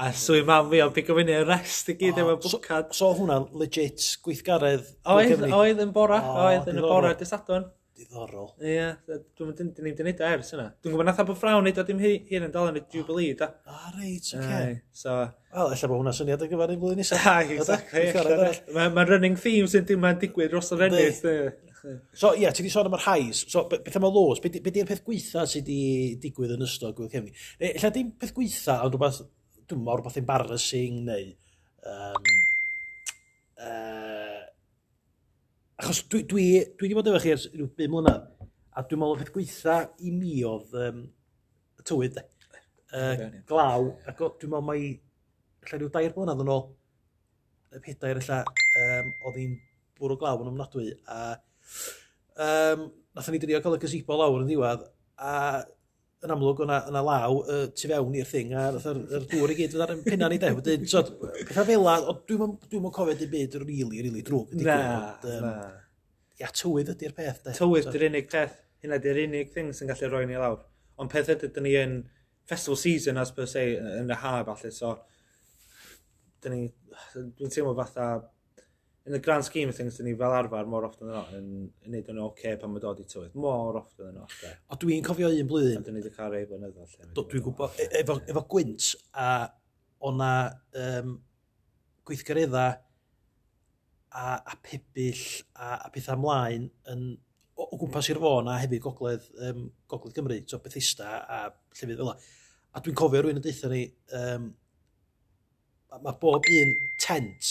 a 0.00 0.08
swy 0.16 0.40
mam 0.48 0.70
fi 0.70 0.80
o'n 0.80 0.92
pigo 0.96 1.14
fyny 1.18 1.34
rest 1.44 1.90
i 1.92 1.96
gyd 2.00 2.20
efo 2.22 2.38
bwcad. 2.40 2.92
So, 2.92 3.10
so 3.12 3.20
hwnna'n 3.20 3.50
legit 3.60 4.06
gweithgaredd? 4.24 4.86
Oedd, 5.04 5.44
oedd 5.52 5.82
yn 5.84 5.92
bora, 5.92 6.20
oedd 6.46 6.70
yn 6.72 6.80
y 6.80 6.84
bora, 6.84 7.12
dysadwn. 7.18 7.66
Diddorol. 8.02 8.50
Ie, 8.66 8.88
dwi'n 9.38 9.52
mynd 9.52 10.00
i'n 10.02 10.08
neud 10.08 10.22
o 10.22 10.28
ers 10.28 10.52
yna. 10.56 10.66
Dwi'n 10.82 10.94
gwybod 10.94 11.08
nath 11.08 11.20
bod 11.28 11.38
ffrawn 11.38 11.66
neud 11.66 11.78
o 11.78 11.84
dim 11.86 12.00
hyn 12.02 12.46
yn 12.48 12.54
dal 12.54 12.70
yn 12.72 12.80
y 12.80 12.84
Jubilee, 12.92 13.36
da. 13.38 13.52
A 13.68 13.76
ah, 13.76 13.90
reit, 13.96 14.26
oce. 14.26 14.40
Okay. 14.40 14.78
So... 14.96 15.16
Wel, 15.52 15.74
efallai 15.76 15.90
bod 15.92 16.00
hwnna 16.00 16.14
syniad 16.16 16.42
ar 16.42 16.50
gyfer 16.50 16.72
ein 16.72 16.80
blwyddyn 16.80 17.02
nesaf. 17.04 17.26
Ah, 17.28 17.42
exactly. 17.44 18.06
Mae 18.74 19.06
running 19.08 19.36
theme 19.38 19.68
sy'n 19.70 19.86
dim 19.88 20.08
yn 20.08 20.18
digwydd 20.22 20.54
dros 20.54 20.72
yr 20.74 20.86
ennill. 20.88 21.20
So, 22.14 22.32
ie, 22.32 22.44
yeah, 22.44 22.54
ti 22.54 22.62
wedi 22.62 22.72
sôn 22.72 22.88
am 22.90 22.96
yr 22.98 23.04
hais. 23.08 23.44
So, 23.52 23.64
beth 23.70 23.98
am 23.98 24.08
y 24.08 24.12
los? 24.14 24.42
Be 24.42 24.50
di'r 24.54 24.88
peth 24.88 25.04
gweitha 25.06 25.46
sydd 25.50 25.66
wedi 25.68 26.18
digwydd 26.22 26.56
yn 26.56 26.66
ystod 26.66 26.94
gwyth 26.98 27.14
cefni? 27.14 27.34
Ella 27.72 27.90
dim 27.94 28.12
peth 28.22 28.34
gweitha, 28.36 28.80
ond 28.86 28.94
rhywbeth, 28.96 29.22
dwi'n 29.70 29.82
mor 29.86 30.00
rhywbeth 30.00 30.20
embarrassing, 30.22 31.02
neu... 31.08 31.32
Um, 31.82 32.30
uh, 33.58 34.31
achos 35.82 36.04
dwi, 36.08 36.22
dwi, 36.30 36.44
dwi 36.78 36.86
wedi 36.86 36.94
bod 36.94 37.08
efo 37.10 37.20
chi 37.22 37.32
ers 37.34 37.48
rhyw 37.50 37.66
5 37.78 37.90
mlynedd, 37.90 38.26
a 38.78 38.84
dwi'n 38.86 39.00
meddwl 39.02 39.16
y 39.16 39.20
peth 39.22 39.32
gweitha 39.34 39.78
i 40.06 40.12
mi 40.14 40.36
oedd 40.46 40.76
um, 40.78 41.00
y 41.80 41.86
tywydd, 41.88 42.20
uh, 42.94 43.24
glaw, 43.48 43.88
ac 44.06 44.20
dwi'n 44.22 44.52
meddwl 44.52 44.68
mai, 44.68 44.92
allai 45.64 45.80
rhyw 45.80 45.90
dair 45.96 46.14
blynedd 46.14 46.44
yn 46.44 46.52
ôl, 46.54 46.64
y 47.74 47.82
pedair 47.82 48.22
allai, 48.22 48.40
um, 48.84 49.10
oedd 49.26 49.40
hi'n 49.42 49.58
bwrw 49.98 50.18
glaw 50.22 50.44
yn 50.44 50.52
ymnadwy, 50.52 50.86
a 51.10 51.20
um, 52.46 52.86
nath 53.16 53.32
ni 53.34 53.42
drio 53.42 53.62
cael 53.64 53.80
y 53.80 53.82
gazebo 53.82 54.20
lawr 54.20 54.44
yn 54.44 54.52
ddiwedd, 54.52 54.86
a 55.18 55.34
yn 56.22 56.32
amlwg 56.34 56.62
o'na, 56.62 56.78
ona 56.90 57.02
law 57.02 57.38
uh, 57.40 57.64
tu 57.74 57.88
fewn 57.90 58.16
i'r 58.18 58.28
thing 58.28 58.52
a 58.54 58.68
yr, 58.70 58.98
yr 59.18 59.24
dŵr 59.30 59.52
i 59.52 59.56
gyd 59.58 59.72
fydd 59.74 59.84
ar 59.84 59.92
yn 59.96 60.02
pinna 60.06 60.28
ni 60.30 60.38
de. 60.42 60.52
Wedyn, 60.58 60.84
so, 60.90 61.02
pethau 61.48 61.66
fel 61.66 61.88
a, 61.90 61.96
dwi'n 62.28 62.56
dwi 62.70 62.92
cofio 62.94 63.16
dim 63.18 63.32
byd 63.32 63.56
yn 63.58 63.64
rili, 63.66 64.02
rili 64.06 64.22
drwg. 64.26 64.52
Na, 64.62 64.76
um, 65.26 65.46
na. 65.46 65.54
Ia, 66.38 66.50
tywydd 66.60 66.92
ydy'r 66.94 67.16
peth 67.16 67.42
de. 67.46 67.56
Tywydd 67.58 67.88
so, 67.88 67.94
dy'r 67.94 68.06
unig 68.10 68.28
peth, 68.30 68.54
hynna 68.84 69.00
di'r 69.02 69.22
unig 69.24 69.50
thing 69.54 69.72
sy'n 69.74 69.90
gallu 69.90 70.12
roi 70.12 70.22
ni 70.30 70.38
lawr. 70.38 70.60
Ond 71.02 71.10
peth 71.10 71.32
ydy, 71.34 71.50
dyn 71.56 71.66
ni 71.66 71.74
yn 71.80 71.96
festival 72.48 72.78
season, 72.78 73.18
as 73.18 73.34
per 73.34 73.50
se, 73.50 73.64
yn 74.02 74.10
y 74.12 74.20
haf, 74.22 74.46
falle, 74.52 74.72
so, 74.74 74.94
dyn 76.44 76.54
ni, 76.54 76.70
dwi'n 77.16 77.50
teimlo 77.50 77.74
fatha, 77.78 78.12
in 79.06 79.12
the 79.12 79.18
grand 79.18 79.44
scheme 79.44 79.68
of 79.68 79.76
things, 79.76 79.96
dyn 79.98 80.06
ni 80.06 80.14
fel 80.18 80.34
arfer 80.36 80.68
mor 80.70 80.84
often 80.86 81.08
yno, 81.10 81.22
yn, 81.34 81.48
yn 81.82 81.94
neud 81.94 82.10
yn 82.12 82.20
oce 82.22 82.28
okay 82.28 82.58
pan 82.60 82.70
mae 82.70 82.82
dod 82.82 83.00
i 83.02 83.06
tywydd. 83.08 83.34
Mor 83.42 83.80
often 83.80 84.12
yno. 84.12 84.28
O 84.70 84.78
dwi'n 84.78 85.02
cofio 85.06 85.30
un 85.32 85.48
blwyddyn. 85.50 85.80
A 85.80 85.86
dyn 85.86 85.98
ni 85.98 86.04
wedi 86.04 86.14
cael 86.14 86.30
rei 86.34 86.46
blynyddo. 86.46 86.86
Dwi'n 87.18 87.44
gwybod, 87.48 87.80
efo, 87.82 87.96
efo, 87.98 88.16
efo 88.30 88.44
gwynt, 88.52 88.92
a 89.18 89.32
o'na 90.06 90.30
um, 90.84 91.16
gweithgaredda 92.06 92.68
a, 94.12 94.24
a 94.38 94.56
pebyll 94.62 95.24
a, 95.56 95.74
a 95.80 95.90
pethau 95.94 96.18
ymlaen 96.20 96.70
yn, 96.92 97.04
o, 97.58 97.66
o 97.66 97.80
gwmpas 97.80 98.10
i'r 98.12 98.22
fôn 98.22 98.50
a 98.50 98.60
hefyd 98.62 98.86
gogledd, 98.86 99.26
um, 99.48 99.66
gogledd 99.90 100.14
Cymru, 100.18 100.38
so 100.46 100.62
Bethesda 100.62 101.18
a 101.26 101.42
llefydd 101.74 101.98
fel 102.04 102.14
A 102.72 102.80
dwi'n 102.80 102.96
cofio 102.96 103.20
rwy'n 103.20 103.36
yn 103.36 103.44
deitha 103.44 103.68
ni, 103.68 103.82
um, 104.16 104.46
mae 105.98 106.18
bob 106.22 106.46
un 106.48 106.70
tent 107.02 107.50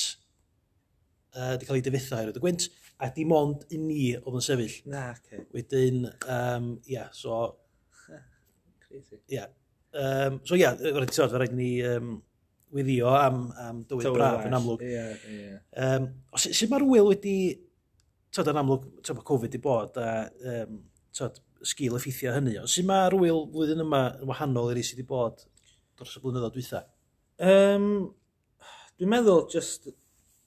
uh, 1.35 1.53
wedi 1.53 1.69
cael 1.69 1.79
ei 1.79 1.85
dyfetha 1.85 2.21
i 2.21 2.27
roed 2.27 2.39
y 2.39 2.43
gwynt, 2.43 2.67
a 3.01 3.09
dim 3.15 3.33
ond 3.35 3.65
i 3.71 3.79
ni 3.81 4.11
oedd 4.19 4.37
yn 4.39 4.45
sefyll. 4.45 4.75
Na, 4.91 5.07
okay. 5.15 5.45
Wedyn, 5.55 6.05
um, 6.25 6.69
ia, 6.85 6.93
yeah, 6.97 7.09
so... 7.15 7.41
Crazy. 8.87 9.21
Ia. 9.31 9.41
Yeah. 9.41 9.49
Um, 9.91 10.39
so 10.45 10.55
ia, 10.55 10.71
yeah, 10.71 10.95
rhaid 10.99 11.17
i 11.17 11.27
rhaid 11.33 11.57
ni 11.57 11.71
um, 11.87 12.13
weddio 12.71 13.11
am, 13.15 13.43
am 13.59 13.83
dywyd 13.89 14.07
Tywyd 14.07 14.19
braf 14.19 14.45
yn 14.47 14.55
amlwg. 14.55 14.85
Ie, 14.87 15.03
ie. 15.27 15.59
Um, 15.83 16.07
sut 16.39 16.55
sy, 16.55 16.69
mae'r 16.71 16.87
wyl 16.87 17.11
wedi... 17.11 17.37
tyd, 18.31 18.47
yn 18.47 18.59
amlwg, 18.61 18.85
tyd, 19.03 19.17
mae 19.17 19.25
Covid 19.27 19.49
wedi 19.51 19.59
bod, 19.59 19.97
a 19.99 20.29
um, 20.53 20.77
tyd, 21.17 21.41
sgil 21.67 21.97
effeithio 21.97 22.31
hynny. 22.37 22.53
Ond 22.61 22.71
sut 22.71 22.87
mae'r 22.87 23.17
wyl 23.19 23.43
flwyddyn 23.51 23.83
yma 23.83 23.99
yn 24.21 24.29
wahanol 24.29 24.71
i'r 24.71 24.79
sydd 24.79 25.01
wedi 25.01 25.09
bod 25.09 25.43
dros 25.99 26.15
y 26.15 26.21
blynyddoedd 26.23 26.55
dwytha? 26.55 26.79
Um, 27.43 27.89
dwi'n 28.95 29.11
meddwl, 29.11 29.43
just 29.51 29.91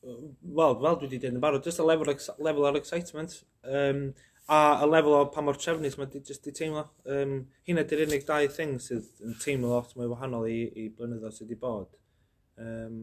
wel, 0.05 0.79
fel 0.81 0.97
dwi 1.01 1.09
wedi 1.09 1.19
dweud 1.23 1.37
yn 1.39 1.43
barod, 1.43 1.65
just 1.65 1.81
a 1.83 1.87
level, 1.87 2.11
level 2.45 2.69
o'r 2.69 2.79
excitement. 2.79 3.37
Um, 3.65 4.07
a 4.53 4.61
y 4.85 4.89
lefel 4.91 5.17
o 5.17 5.25
pa 5.33 5.41
mor 5.41 5.57
trefnus 5.57 5.97
mae 5.97 6.21
just 6.21 6.45
di 6.45 6.53
teimlo. 6.53 6.85
Um, 7.09 7.37
hynna 7.69 7.85
di'r 7.89 8.05
unig 8.05 8.27
dau 8.29 8.49
thing 8.53 8.77
sydd 8.83 9.25
yn 9.25 9.37
teimlo 9.41 9.73
lot 9.73 9.95
mwy 9.97 10.09
wahanol 10.11 10.49
i, 10.51 10.59
i 10.77 10.89
blynyddo 10.93 11.33
sydd 11.33 11.49
wedi 11.49 11.61
bod. 11.61 11.95
Um, 12.61 12.99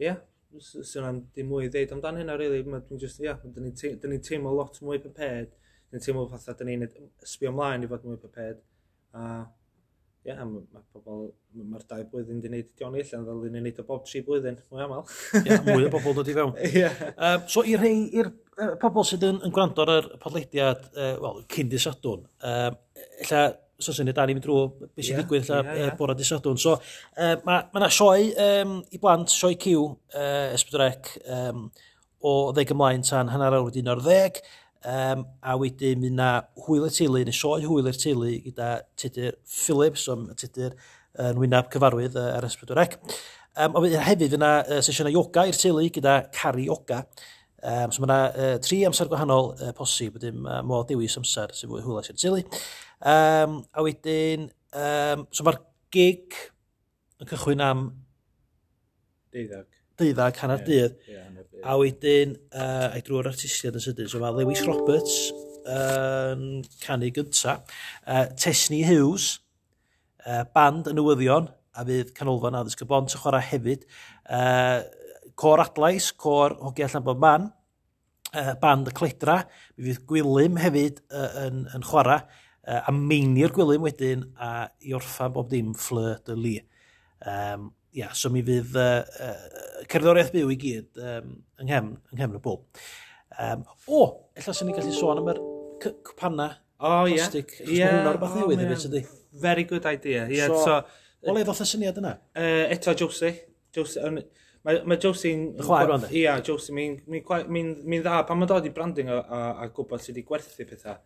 yeah, 0.00 0.22
sy'n 0.58 1.08
am 1.08 1.20
dim 1.36 1.50
mwy 1.52 1.68
i 1.68 1.72
ddeud 1.72 1.92
amdan 1.96 2.20
hynna, 2.20 2.38
really. 2.40 2.62
Mae 2.64 2.84
Dwi'n 2.86 3.02
just, 3.02 3.20
yeah, 3.24 3.40
dyn 3.44 3.68
ni'n 3.68 4.14
ni 4.14 4.20
teimlo 4.24 4.54
lot 4.56 4.80
mwy 4.84 5.00
prepared. 5.04 5.52
Dyn 5.90 6.00
ni'n 6.00 6.06
teimlo 6.06 6.28
fatha, 6.32 6.56
dyn 6.56 6.72
ni'n 6.72 7.10
sbio 7.28 7.52
ymlaen 7.52 7.84
i 7.84 7.90
fod 7.92 8.08
mwy 8.08 8.20
prepared. 8.22 8.64
A 9.12 9.26
uh, 9.26 9.42
Ie, 10.22 10.30
yeah, 10.30 10.44
mae 10.46 10.60
ma 10.70 10.80
pobl, 10.94 11.24
mae'r 11.58 11.82
dau 11.90 12.02
blwyddyn 12.12 12.36
wedi 12.38 12.46
gwneud 12.46 12.66
dioni 12.78 13.00
allan, 13.02 13.24
fel 13.26 13.40
ni'n 13.42 13.56
gwneud 13.56 13.80
o 13.82 13.84
bob 13.88 14.04
tri 14.06 14.20
blwyddyn, 14.22 14.60
mwy 14.70 14.84
aml. 14.84 15.00
Ie, 15.40 15.40
yeah, 15.48 15.64
mwy 15.66 15.88
o 15.88 15.90
bobl 15.90 16.14
dod 16.14 16.30
i 16.30 16.36
fewn. 16.36 16.52
yeah. 16.78 17.00
Um, 17.16 17.48
so, 17.50 17.64
i'r 17.66 17.82
rhai, 17.82 17.96
i'r 18.20 18.30
uh, 18.30 18.76
pobl 18.78 19.02
sydd 19.08 19.26
yn, 19.26 19.40
yn 19.42 19.54
gwrando 19.56 19.82
ar 19.82 20.06
y 20.14 20.20
podleidiad, 20.22 20.84
uh, 20.94 21.16
wel, 21.24 21.42
cyn 21.50 21.72
disadwn, 21.72 22.22
um, 22.52 22.78
illa, 23.26 23.42
so 23.82 23.96
sy'n 23.96 24.12
ei 24.12 24.16
dan 24.20 24.30
i 24.30 24.38
ni'n 24.38 24.44
drwy 24.46 24.62
beth 24.84 25.08
sy'n 25.08 25.18
digwydd 25.24 25.50
yeah, 25.50 25.66
yeah, 25.66 25.82
yeah. 25.88 25.96
bore 25.98 26.14
disadwn. 26.14 26.62
So, 26.62 26.76
uh, 26.78 27.34
mae 27.42 27.66
ma 27.74 27.82
yna 27.82 27.88
ma 27.88 27.92
sioe 27.98 28.30
um, 28.46 28.78
i 28.94 29.02
blant, 29.02 29.34
sioe 29.34 29.58
cyw, 29.66 29.88
uh, 30.14 30.52
esbydrec, 30.54 31.16
um, 31.34 31.66
o 32.22 32.36
ddeg 32.54 32.70
ymlaen 32.76 33.02
tan 33.10 33.34
hanner 33.34 33.58
awr 33.58 33.74
dyn 33.74 33.90
o'r 33.90 34.06
ddeg. 34.06 34.38
Um, 34.82 35.26
a 35.42 35.54
wedyn 35.60 36.00
mynd 36.02 36.18
na 36.18 36.30
hwyl 36.64 36.88
y 36.88 36.94
teulu, 36.94 37.20
neu 37.26 37.36
sioe 37.36 37.62
hwyl 37.66 37.90
i'r 37.90 38.00
teulu 38.00 38.32
gyda 38.48 38.70
tydyr 38.98 39.36
Phillips, 39.46 40.08
so 40.08 40.16
tydyr 40.38 40.74
yn 41.22 41.38
wynaf 41.38 41.68
cyfarwydd 41.72 42.18
uh, 42.18 42.32
ar 42.38 42.48
ysbryd 42.48 42.74
Um, 43.52 43.74
a 43.76 43.82
wedyn 43.84 44.00
hefyd 44.00 44.32
yna 44.38 44.50
uh, 44.64 44.78
sesiynau 44.80 45.12
yoga 45.12 45.42
i'r 45.44 45.56
teulu 45.60 45.82
gyda 45.92 46.14
cari 46.32 46.62
yoga. 46.70 47.02
Um, 47.60 47.92
so 47.92 48.00
mae 48.00 48.08
yna 48.08 48.16
uh, 48.32 48.54
tri 48.64 48.78
amser 48.88 49.10
gwahanol 49.10 49.50
uh, 49.52 49.74
posib, 49.76 50.16
wedyn 50.16 50.40
uh, 50.46 50.62
modd 50.64 50.88
dewis 50.88 51.18
amser 51.20 51.52
sy'n 51.52 51.68
fwy 51.68 51.82
hwylas 51.84 52.08
i'r 52.08 52.16
teulu. 52.16 52.40
Um, 53.12 53.58
a 53.76 53.84
wedyn, 53.84 54.48
um, 54.72 55.26
so 55.28 55.44
mae'r 55.44 55.60
gig 55.92 56.40
yn 57.20 57.28
cychwyn 57.28 57.66
am... 57.68 57.84
Deuddag 59.36 59.68
ddeuddag, 60.02 60.42
hanner 60.42 60.66
dydd. 60.66 60.98
A 61.62 61.78
wedyn, 61.78 62.34
uh, 62.50 62.90
a'i 62.90 63.02
drwy'r 63.06 63.30
artistiad 63.30 63.78
yn 63.78 63.84
sydyn. 63.84 64.10
So 64.10 64.18
mae 64.22 64.34
Lewis 64.34 64.64
Roberts 64.66 65.30
yn 65.62 66.46
uh, 66.58 66.70
canu 66.82 67.10
gynta. 67.14 67.60
Uh, 68.02 68.26
Tesni 68.38 68.82
Hughes, 68.86 69.36
uh, 70.26 70.42
band 70.54 70.90
y 70.90 70.96
newyddion, 70.98 71.46
a 71.72 71.84
fydd 71.88 72.12
canolfan 72.16 72.58
addysg 72.58 72.82
y 72.84 72.88
bont 72.90 73.14
yn 73.14 73.22
chwarae 73.22 73.46
hefyd. 73.46 73.86
Uh, 74.26 74.82
cor 75.38 75.62
Adlais, 75.62 76.10
cor 76.18 76.56
Hogia 76.60 76.90
Llanbon 76.90 77.20
Man, 77.22 77.50
uh, 78.34 78.54
band 78.60 78.90
y 78.90 78.96
Cledra, 78.96 79.42
mi 79.76 79.92
fydd 79.92 80.02
Gwilym 80.10 80.58
hefyd 80.60 81.00
uh, 81.12 81.28
yn, 81.46 81.62
yn 81.76 81.86
chwarae, 81.86 82.24
uh, 82.66 82.80
a 82.82 82.96
meini'r 82.96 83.54
Gwilym 83.54 83.86
wedyn, 83.86 84.26
a 84.36 84.66
i 84.82 84.96
orffan 84.98 85.34
bob 85.36 85.50
dim 85.52 85.72
Fleur 85.78 86.18
de 86.26 86.36
Lee. 86.36 86.66
Um, 87.22 87.70
ia, 87.98 88.10
so 88.16 88.30
mi 88.32 88.42
fydd 88.46 88.76
uh, 88.78 89.04
uh, 89.28 89.84
cerddoriaeth 89.90 90.32
byw 90.34 90.52
i 90.52 90.58
gyd 90.60 91.00
um, 91.02 91.32
yng 91.60 91.70
nghem, 91.70 91.88
yng 91.94 92.18
ynghem 92.18 92.36
y 92.38 92.42
bob. 92.44 92.82
Um, 93.38 93.64
o, 93.86 94.02
oh, 94.02 94.10
ella 94.38 94.54
sy'n 94.56 94.70
ni 94.70 94.76
gallu 94.76 94.92
sôn 94.96 95.22
am 95.22 95.30
yr 95.32 95.40
cwpanna 95.82 96.50
oh, 96.78 97.06
plastic. 97.08 97.56
Ie, 97.60 97.78
yeah. 97.78 97.98
yeah. 97.98 98.10
rhywbeth 98.10 98.36
oh, 98.36 98.42
newydd 98.42 98.64
hefyd, 98.66 98.84
sydd 98.86 99.18
Very 99.42 99.64
good 99.64 99.86
idea. 99.88 100.26
Yeah, 100.28 100.52
so, 100.52 100.64
so, 100.66 100.78
o 101.24 101.34
le 101.34 101.44
ddoth 101.46 101.62
y 101.64 101.68
syniad 101.68 102.00
yna? 102.02 102.16
Uh, 102.36 102.64
eto 102.74 102.92
Josie. 102.98 103.32
Josie 103.72 104.04
um, 104.04 104.20
Mae, 104.62 104.78
ma 104.86 104.94
Josie'n... 105.00 105.40
Y 105.58 105.64
Chwaer 105.66 105.88
rwan, 105.90 106.04
Ia, 106.14 106.36
Josie, 106.46 106.74
mi'n 106.76 107.00
mi, 107.10 107.22
mi, 107.50 107.62
mi 107.82 107.98
dda, 107.98 108.20
pan 108.28 108.38
mae'n 108.38 108.50
dod 108.50 108.68
i 108.68 108.70
branding 108.74 109.08
a, 109.10 109.16
a, 109.18 109.40
a 109.64 109.66
gwybod 109.74 110.04
sydd 110.04 110.14
wedi 110.14 110.26
gwerthu 110.28 110.66
pethau 110.68 111.00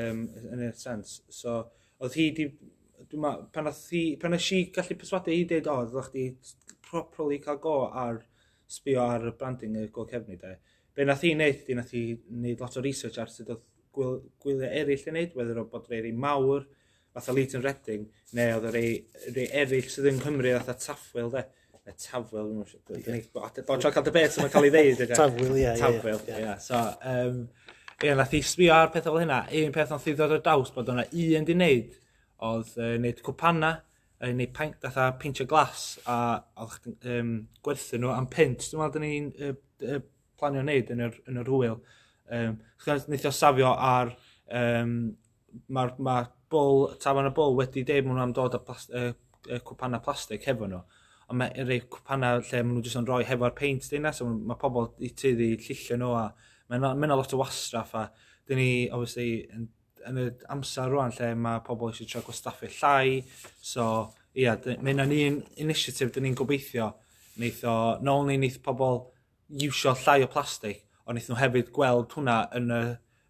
um, 0.00 0.22
yn 0.48 0.62
y 0.64 0.70
sens. 0.80 1.18
So, 1.28 1.58
oedd 2.00 2.16
hi 2.16 2.30
wedi 2.30 2.46
ma, 3.20 3.32
pan, 3.52 3.70
thi, 3.76 4.02
pan 4.20 4.34
nes 4.34 4.50
i 4.56 4.64
gallu 4.74 4.96
perswadu 4.98 5.32
i 5.34 5.44
dweud, 5.48 5.68
o, 5.68 5.78
ddech 5.90 6.10
chi 6.12 6.26
properly 6.86 7.40
cael 7.42 7.60
go 7.62 7.76
ar 7.88 8.20
sbio 8.72 9.04
ar 9.04 9.26
y 9.28 9.32
branding 9.38 9.78
y 9.80 9.88
gol 9.92 10.08
cefni, 10.10 10.38
de. 10.40 10.56
Be 10.96 11.06
nath 11.08 11.24
i 11.24 11.32
wneud, 11.36 11.64
di 11.66 11.76
nath 11.76 11.94
i 11.96 12.04
wneud 12.14 12.62
lot 12.62 12.76
o 12.76 12.84
research 12.84 13.18
ar 13.20 13.32
sut 13.32 13.50
oedd 13.52 13.64
gwyl, 13.96 14.20
gwyliau 14.44 14.68
eraill 14.82 15.08
yn 15.08 15.18
wneud, 15.18 15.34
whether 15.38 15.60
o 15.60 15.66
bod 15.72 15.88
rei 15.92 16.02
rei 16.04 16.12
mawr, 16.12 16.66
fatha 17.12 17.34
Leighton 17.36 17.64
Redding, 17.64 18.06
neu 18.36 18.54
oedd 18.58 18.70
rei, 18.76 18.94
rei 19.34 19.48
eraill 19.62 19.90
sydd 19.92 20.08
yn 20.12 20.20
Cymru, 20.22 20.54
fatha 20.60 20.78
Taffwyl, 20.86 21.32
de. 21.34 21.44
Neu 21.82 21.96
Tafwyl, 21.98 22.46
dwi'n 22.46 22.60
meddwl. 22.62 23.64
Dwi'n 23.66 23.82
cael 23.82 24.04
debate 24.06 24.38
yma 24.38 24.50
cael 24.52 24.68
ei 24.68 24.74
ddeud. 24.94 25.16
Tafwyl, 25.18 25.56
ie. 25.58 25.72
Tafwyl, 25.80 26.20
ie. 26.30 26.52
So, 26.62 26.78
um, 27.10 27.40
ie, 27.98 28.12
nath 28.20 28.36
i 28.38 28.42
sbio 28.46 28.76
ar 28.76 28.92
pethau 28.94 29.16
fel 29.16 29.24
hynna. 29.24 29.40
Un 29.58 29.74
peth 29.74 29.90
nath 29.90 30.06
i 30.06 30.14
ddod 30.14 30.36
o'r 30.36 30.44
daws 30.46 30.70
bod 30.76 30.92
o'na 30.94 31.08
un 31.10 31.48
di 31.48 31.56
wneud 31.56 31.98
oedd 32.48 32.74
uh, 32.78 32.92
wneud 32.98 33.22
cwpanna, 33.26 33.72
uh, 34.18 34.32
neu 34.34 34.50
paint, 34.56 34.78
datha 34.82 35.08
peintio 35.22 35.46
glas, 35.50 35.86
a 36.10 36.18
oedd 36.64 36.90
um, 37.14 37.34
gwerthu 37.64 38.00
nhw 38.02 38.12
am 38.14 38.28
pint. 38.32 38.68
Dwi'n 38.68 38.82
meddwl, 38.82 39.06
ni'n 39.06 39.32
uh, 39.38 39.56
uh, 39.88 40.04
planio 40.40 40.62
wneud 40.64 40.94
yn 40.94 41.06
yr, 41.08 41.18
yn 41.30 41.42
yr 41.42 41.52
hwyl. 41.54 41.82
Um, 42.32 42.60
Nithio 43.08 43.34
safio 43.34 43.74
ar... 43.78 44.16
Um, 44.52 44.96
Mae'r 45.68 45.90
ma 46.00 46.14
bwl, 46.48 46.94
tafarn 46.96 47.28
y 47.28 47.30
bwl 47.36 47.58
wedi 47.58 47.82
deud 47.84 48.06
mwyn 48.08 48.22
am 48.22 48.30
dod 48.32 48.54
â 48.56 48.60
plas, 48.64 48.86
uh, 48.96 49.10
uh, 49.50 49.58
cwpanna 49.68 49.98
plastig 50.00 50.46
hefo 50.48 50.64
nhw. 50.64 50.78
Ond 51.28 51.38
mae 51.42 51.66
rei 51.68 51.82
cwpanna 51.92 52.30
lle 52.38 52.62
maen 52.62 52.78
nhw 52.78 52.84
jyst 52.86 52.96
yn 53.02 53.08
rhoi 53.08 53.18
hefo'r 53.28 53.52
peint 53.58 53.84
dyna, 53.92 54.14
so 54.16 54.24
mae 54.32 54.56
pobl 54.60 54.88
i 55.04 55.10
tyddi 55.12 55.50
llillio 55.58 55.98
nhw 56.00 56.14
a 56.16 56.22
mae'n 56.72 56.80
ma, 56.86 56.94
ma 56.96 57.18
lot 57.20 57.34
o 57.36 57.42
wastraff 57.42 57.92
a 58.00 58.06
dyn 58.48 58.62
ni, 58.62 58.70
obviously, 58.88 59.26
yn 59.52 59.68
yn 60.08 60.18
y 60.22 60.26
amser 60.52 60.90
rwan 60.90 61.14
lle 61.16 61.32
mae 61.38 61.62
pobl 61.66 61.92
eisiau 61.92 62.08
trio 62.10 62.24
gwastaffu 62.26 62.70
llai. 62.78 63.22
So, 63.60 63.86
ia, 64.34 64.56
yeah, 64.56 64.82
mae 64.82 64.96
yna'n 64.96 65.14
un 65.16 65.38
initiative 65.64 66.12
dyn 66.14 66.28
ni'n 66.28 66.38
gobeithio. 66.38 66.92
Neith 67.42 67.62
o, 67.68 67.76
na 68.04 68.16
only 68.20 68.36
neith 68.40 68.60
pobl 68.64 69.04
iwsio 69.66 69.94
llai 70.04 70.22
o 70.24 70.28
plastig, 70.32 70.82
ond 71.06 71.16
neith 71.16 71.30
nhw 71.30 71.38
hefyd 71.40 71.72
gweld 71.76 72.12
hwnna 72.16 72.38
yn 72.58 72.68
y, 72.72 72.82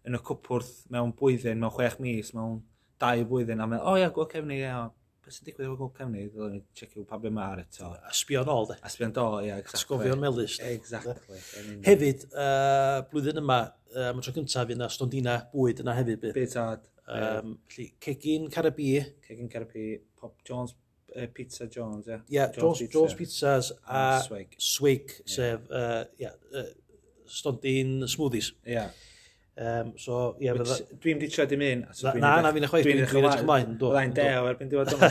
yn 0.07 0.17
y 0.17 0.21
cwpwrth 0.27 0.73
mewn 0.93 1.13
blwyddyn, 1.19 1.61
mewn 1.61 1.73
chwech 1.75 1.99
mis, 2.03 2.33
mewn 2.35 2.59
dau 3.01 3.23
blwyddyn, 3.29 3.63
a 3.63 3.67
meddwl, 3.67 3.85
o 3.85 3.93
oh, 3.93 3.99
ia, 3.99 4.05
yeah, 4.05 4.13
gweld 4.15 4.31
cefni, 4.35 4.59
ia 4.63 4.83
beth 5.23 5.35
sy'n 5.37 5.47
digwydd 5.47 5.65
efo 5.67 5.77
Gold 5.79 5.93
cefni, 5.97 6.23
ddylen 6.31 6.55
ni 6.57 6.61
checio 6.77 7.05
pa 7.07 7.17
be 7.21 7.31
mae'r 7.33 7.61
eto. 7.63 7.89
A 7.95 8.13
sbio'n 8.15 8.51
ôl, 8.51 8.67
de. 8.69 8.77
A 8.83 8.91
sbio'n 8.91 9.13
do, 9.15 9.25
ie, 9.39 9.47
yeah, 9.47 9.61
exactly. 9.63 9.81
Sgofio'n 9.83 10.21
melus. 10.21 10.57
Exactly. 10.67 11.39
Hefyd, 11.87 12.25
uh, 12.33 12.99
blwyddyn 13.11 13.41
yma, 13.43 13.59
uh, 13.93 14.09
mae 14.11 14.25
tro 14.25 14.35
cyntaf, 14.35 14.67
fydd 14.67 14.77
yna 14.77 14.89
stondina 14.91 15.37
bwyd 15.53 15.83
yna 15.83 15.95
hefyd. 15.99 16.19
Bydd 16.25 16.37
Byd 16.39 16.53
tad. 16.55 16.89
Um, 17.03 17.57
felly, 17.71 17.89
Cegin 18.03 18.49
Carabi. 18.51 18.89
Cegin 19.27 19.51
Carabi, 19.51 19.87
Pop 20.19 20.35
Jones, 20.47 20.75
uh, 21.15 21.27
Pizza 21.33 21.67
Jones, 21.67 22.07
ie. 22.07 22.19
Yeah. 22.27 22.51
Ie, 22.51 22.59
Jones, 22.59 22.83
Jones, 22.87 23.17
Pizza. 23.17 23.55
Jones 23.55 23.71
Pizzas 23.71 23.71
a 23.87 24.21
Swig, 24.27 24.59
Swig 24.59 25.17
yeah. 25.17 25.33
sef, 25.37 25.71
uh, 25.71 26.03
yeah, 26.19 26.37
uh, 26.55 26.69
stondin 27.27 28.03
smoothies. 28.11 28.53
Ie. 28.65 28.77
Yeah. 28.77 29.01
Um, 29.55 29.93
so, 29.97 30.35
ie, 30.39 30.47
yeah, 30.47 30.57
Which. 30.57 30.81
Dwi'n 31.03 31.19
di 31.21 31.27
trio 31.29 31.45
dim 31.45 31.61
un. 31.61 31.85
So 31.93 32.09
na, 32.09 32.15
na, 32.19 32.47
na 32.47 32.51
fi'n 32.55 32.65
chwaith, 32.65 32.87
dwi'n 32.87 33.03
edrych 33.03 33.41
ymlaen. 33.43 33.75
Dwi'n 33.81 34.13
deo 34.17 34.47
erbyn 34.49 34.71
diwedd 34.71 34.93
yma. 34.95 35.09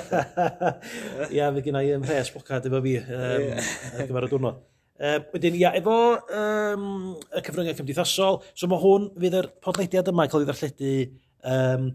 Ie, 1.37 1.45
fe 1.57 1.63
gynna 1.63 1.83
i 1.87 1.93
yn 1.95 2.07
fes 2.07 2.33
bocad 2.35 2.67
efo 2.67 2.81
fi 2.83 2.97
um, 3.03 3.45
ar 3.53 4.09
gyfer 4.09 4.27
y 4.27 4.31
diwrnod. 4.33 4.63
Um, 5.03 5.29
wedyn, 5.35 5.59
ia, 5.59 5.71
efo 5.79 5.99
um, 6.39 6.89
y 7.23 7.43
cyfryngau 7.47 7.79
cymdeithasol, 7.79 8.41
so 8.59 8.71
mae 8.71 8.83
hwn 8.83 9.07
fydd 9.23 9.37
yr 9.39 9.49
podlediad 9.63 10.11
yma 10.11 10.27
cael 10.31 10.45
ei 10.45 10.49
ddarlledu 10.51 10.97
um, 11.53 11.87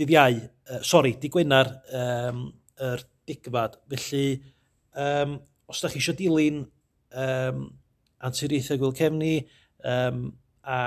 dydd 0.00 0.12
iau, 0.14 0.38
uh, 0.68 0.82
sori, 0.92 1.14
di 1.20 1.32
Gwenar, 1.32 1.72
um, 2.02 2.44
yr 2.84 3.04
digfad. 3.28 3.80
Felly, 3.94 4.26
um, 5.06 5.38
os 5.72 5.80
da 5.80 5.88
chi 5.92 6.00
eisiau 6.02 6.20
dilyn 6.20 6.60
um, 7.24 7.64
anturiaethau 8.28 8.80
gwyl 8.80 8.94
cefni 9.00 9.34
um, 9.88 10.28
a 10.64 10.82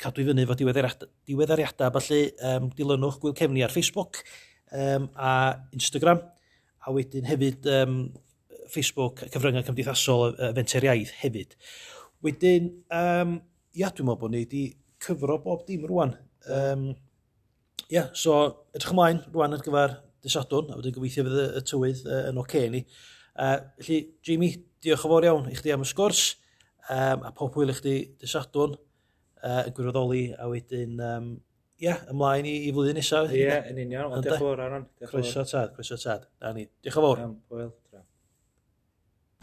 cadw 0.00 0.22
i 0.22 0.26
fyny 0.28 0.46
fod 0.48 0.60
diweddariadau, 0.62 1.92
felly 1.98 2.22
um, 2.48 2.68
dilynwch 2.76 3.18
Gwyl 3.22 3.36
Cefni 3.38 3.64
ar 3.64 3.74
Facebook 3.74 4.22
um, 4.72 5.08
a 5.16 5.32
Instagram, 5.76 6.22
a 6.82 6.94
wedyn 6.94 7.28
hefyd 7.28 7.68
um, 7.70 7.96
Facebook 8.72 9.24
cyfryngau 9.32 9.64
cymdeithasol 9.66 10.32
y 10.32 10.52
fenter 10.58 10.86
iaith 10.88 11.12
hefyd. 11.20 11.56
Wedyn, 12.24 12.70
um, 12.94 13.38
ia, 13.74 13.90
dwi'n 13.90 14.08
meddwl 14.08 14.20
bod 14.20 14.34
ni 14.34 14.44
wedi 14.44 14.64
cyfro 15.02 15.38
bob 15.42 15.64
dim 15.68 15.86
rwan. 15.88 16.14
Um, 16.46 16.92
ia, 17.92 18.06
so 18.16 18.38
edrych 18.72 18.94
ymlaen 18.94 19.22
rwan 19.32 19.56
ar 19.56 19.64
gyfer 19.64 19.98
dysadwn, 20.22 20.70
a 20.70 20.78
wedyn 20.78 20.94
gobeithio 20.94 21.26
fydd 21.26 21.58
y 21.58 21.64
tywydd 21.68 22.04
uh, 22.06 22.22
yn 22.30 22.38
oce 22.40 22.46
okay 22.46 22.70
ni. 22.72 22.84
Uh, 23.32 23.58
felly, 23.80 23.98
Jamie, 24.24 24.54
diolch 24.84 25.04
yn 25.06 25.12
fawr 25.12 25.28
iawn 25.28 25.50
i 25.50 25.58
chdi 25.58 25.74
am 25.74 25.84
y 25.84 25.88
sgwrs, 25.88 26.24
um, 26.88 27.26
a 27.26 27.32
pob 27.36 27.54
hwyl 27.56 27.72
i 27.72 27.76
chdi 27.76 27.96
dysadwn 28.22 28.78
uh, 29.42 29.62
yn 29.66 29.74
gwirfoddoli, 29.76 30.22
a 30.38 30.48
wedyn, 30.50 31.02
um, 31.02 31.30
ia, 31.82 31.88
yeah, 31.88 32.02
ymlaen 32.14 32.48
i, 32.48 32.56
i 32.68 32.72
flwyddyn 32.74 33.00
nesaf. 33.00 33.30
Ie, 33.34 33.42
yeah, 33.44 33.70
yn 33.70 33.80
union, 33.82 34.08
ond 34.08 34.24
diolch 34.24 34.38
yn 34.38 34.46
fawr, 34.46 34.64
Aron. 34.66 34.88
Croeso 35.02 35.46
tad, 35.48 35.74
croeso 35.76 35.98
tad. 36.00 36.28
Da 36.40 36.54
ni. 36.56 36.68
Diolch 36.84 36.98
yn 37.00 37.06
fawr. 37.08 37.24
Iawn, 37.26 37.72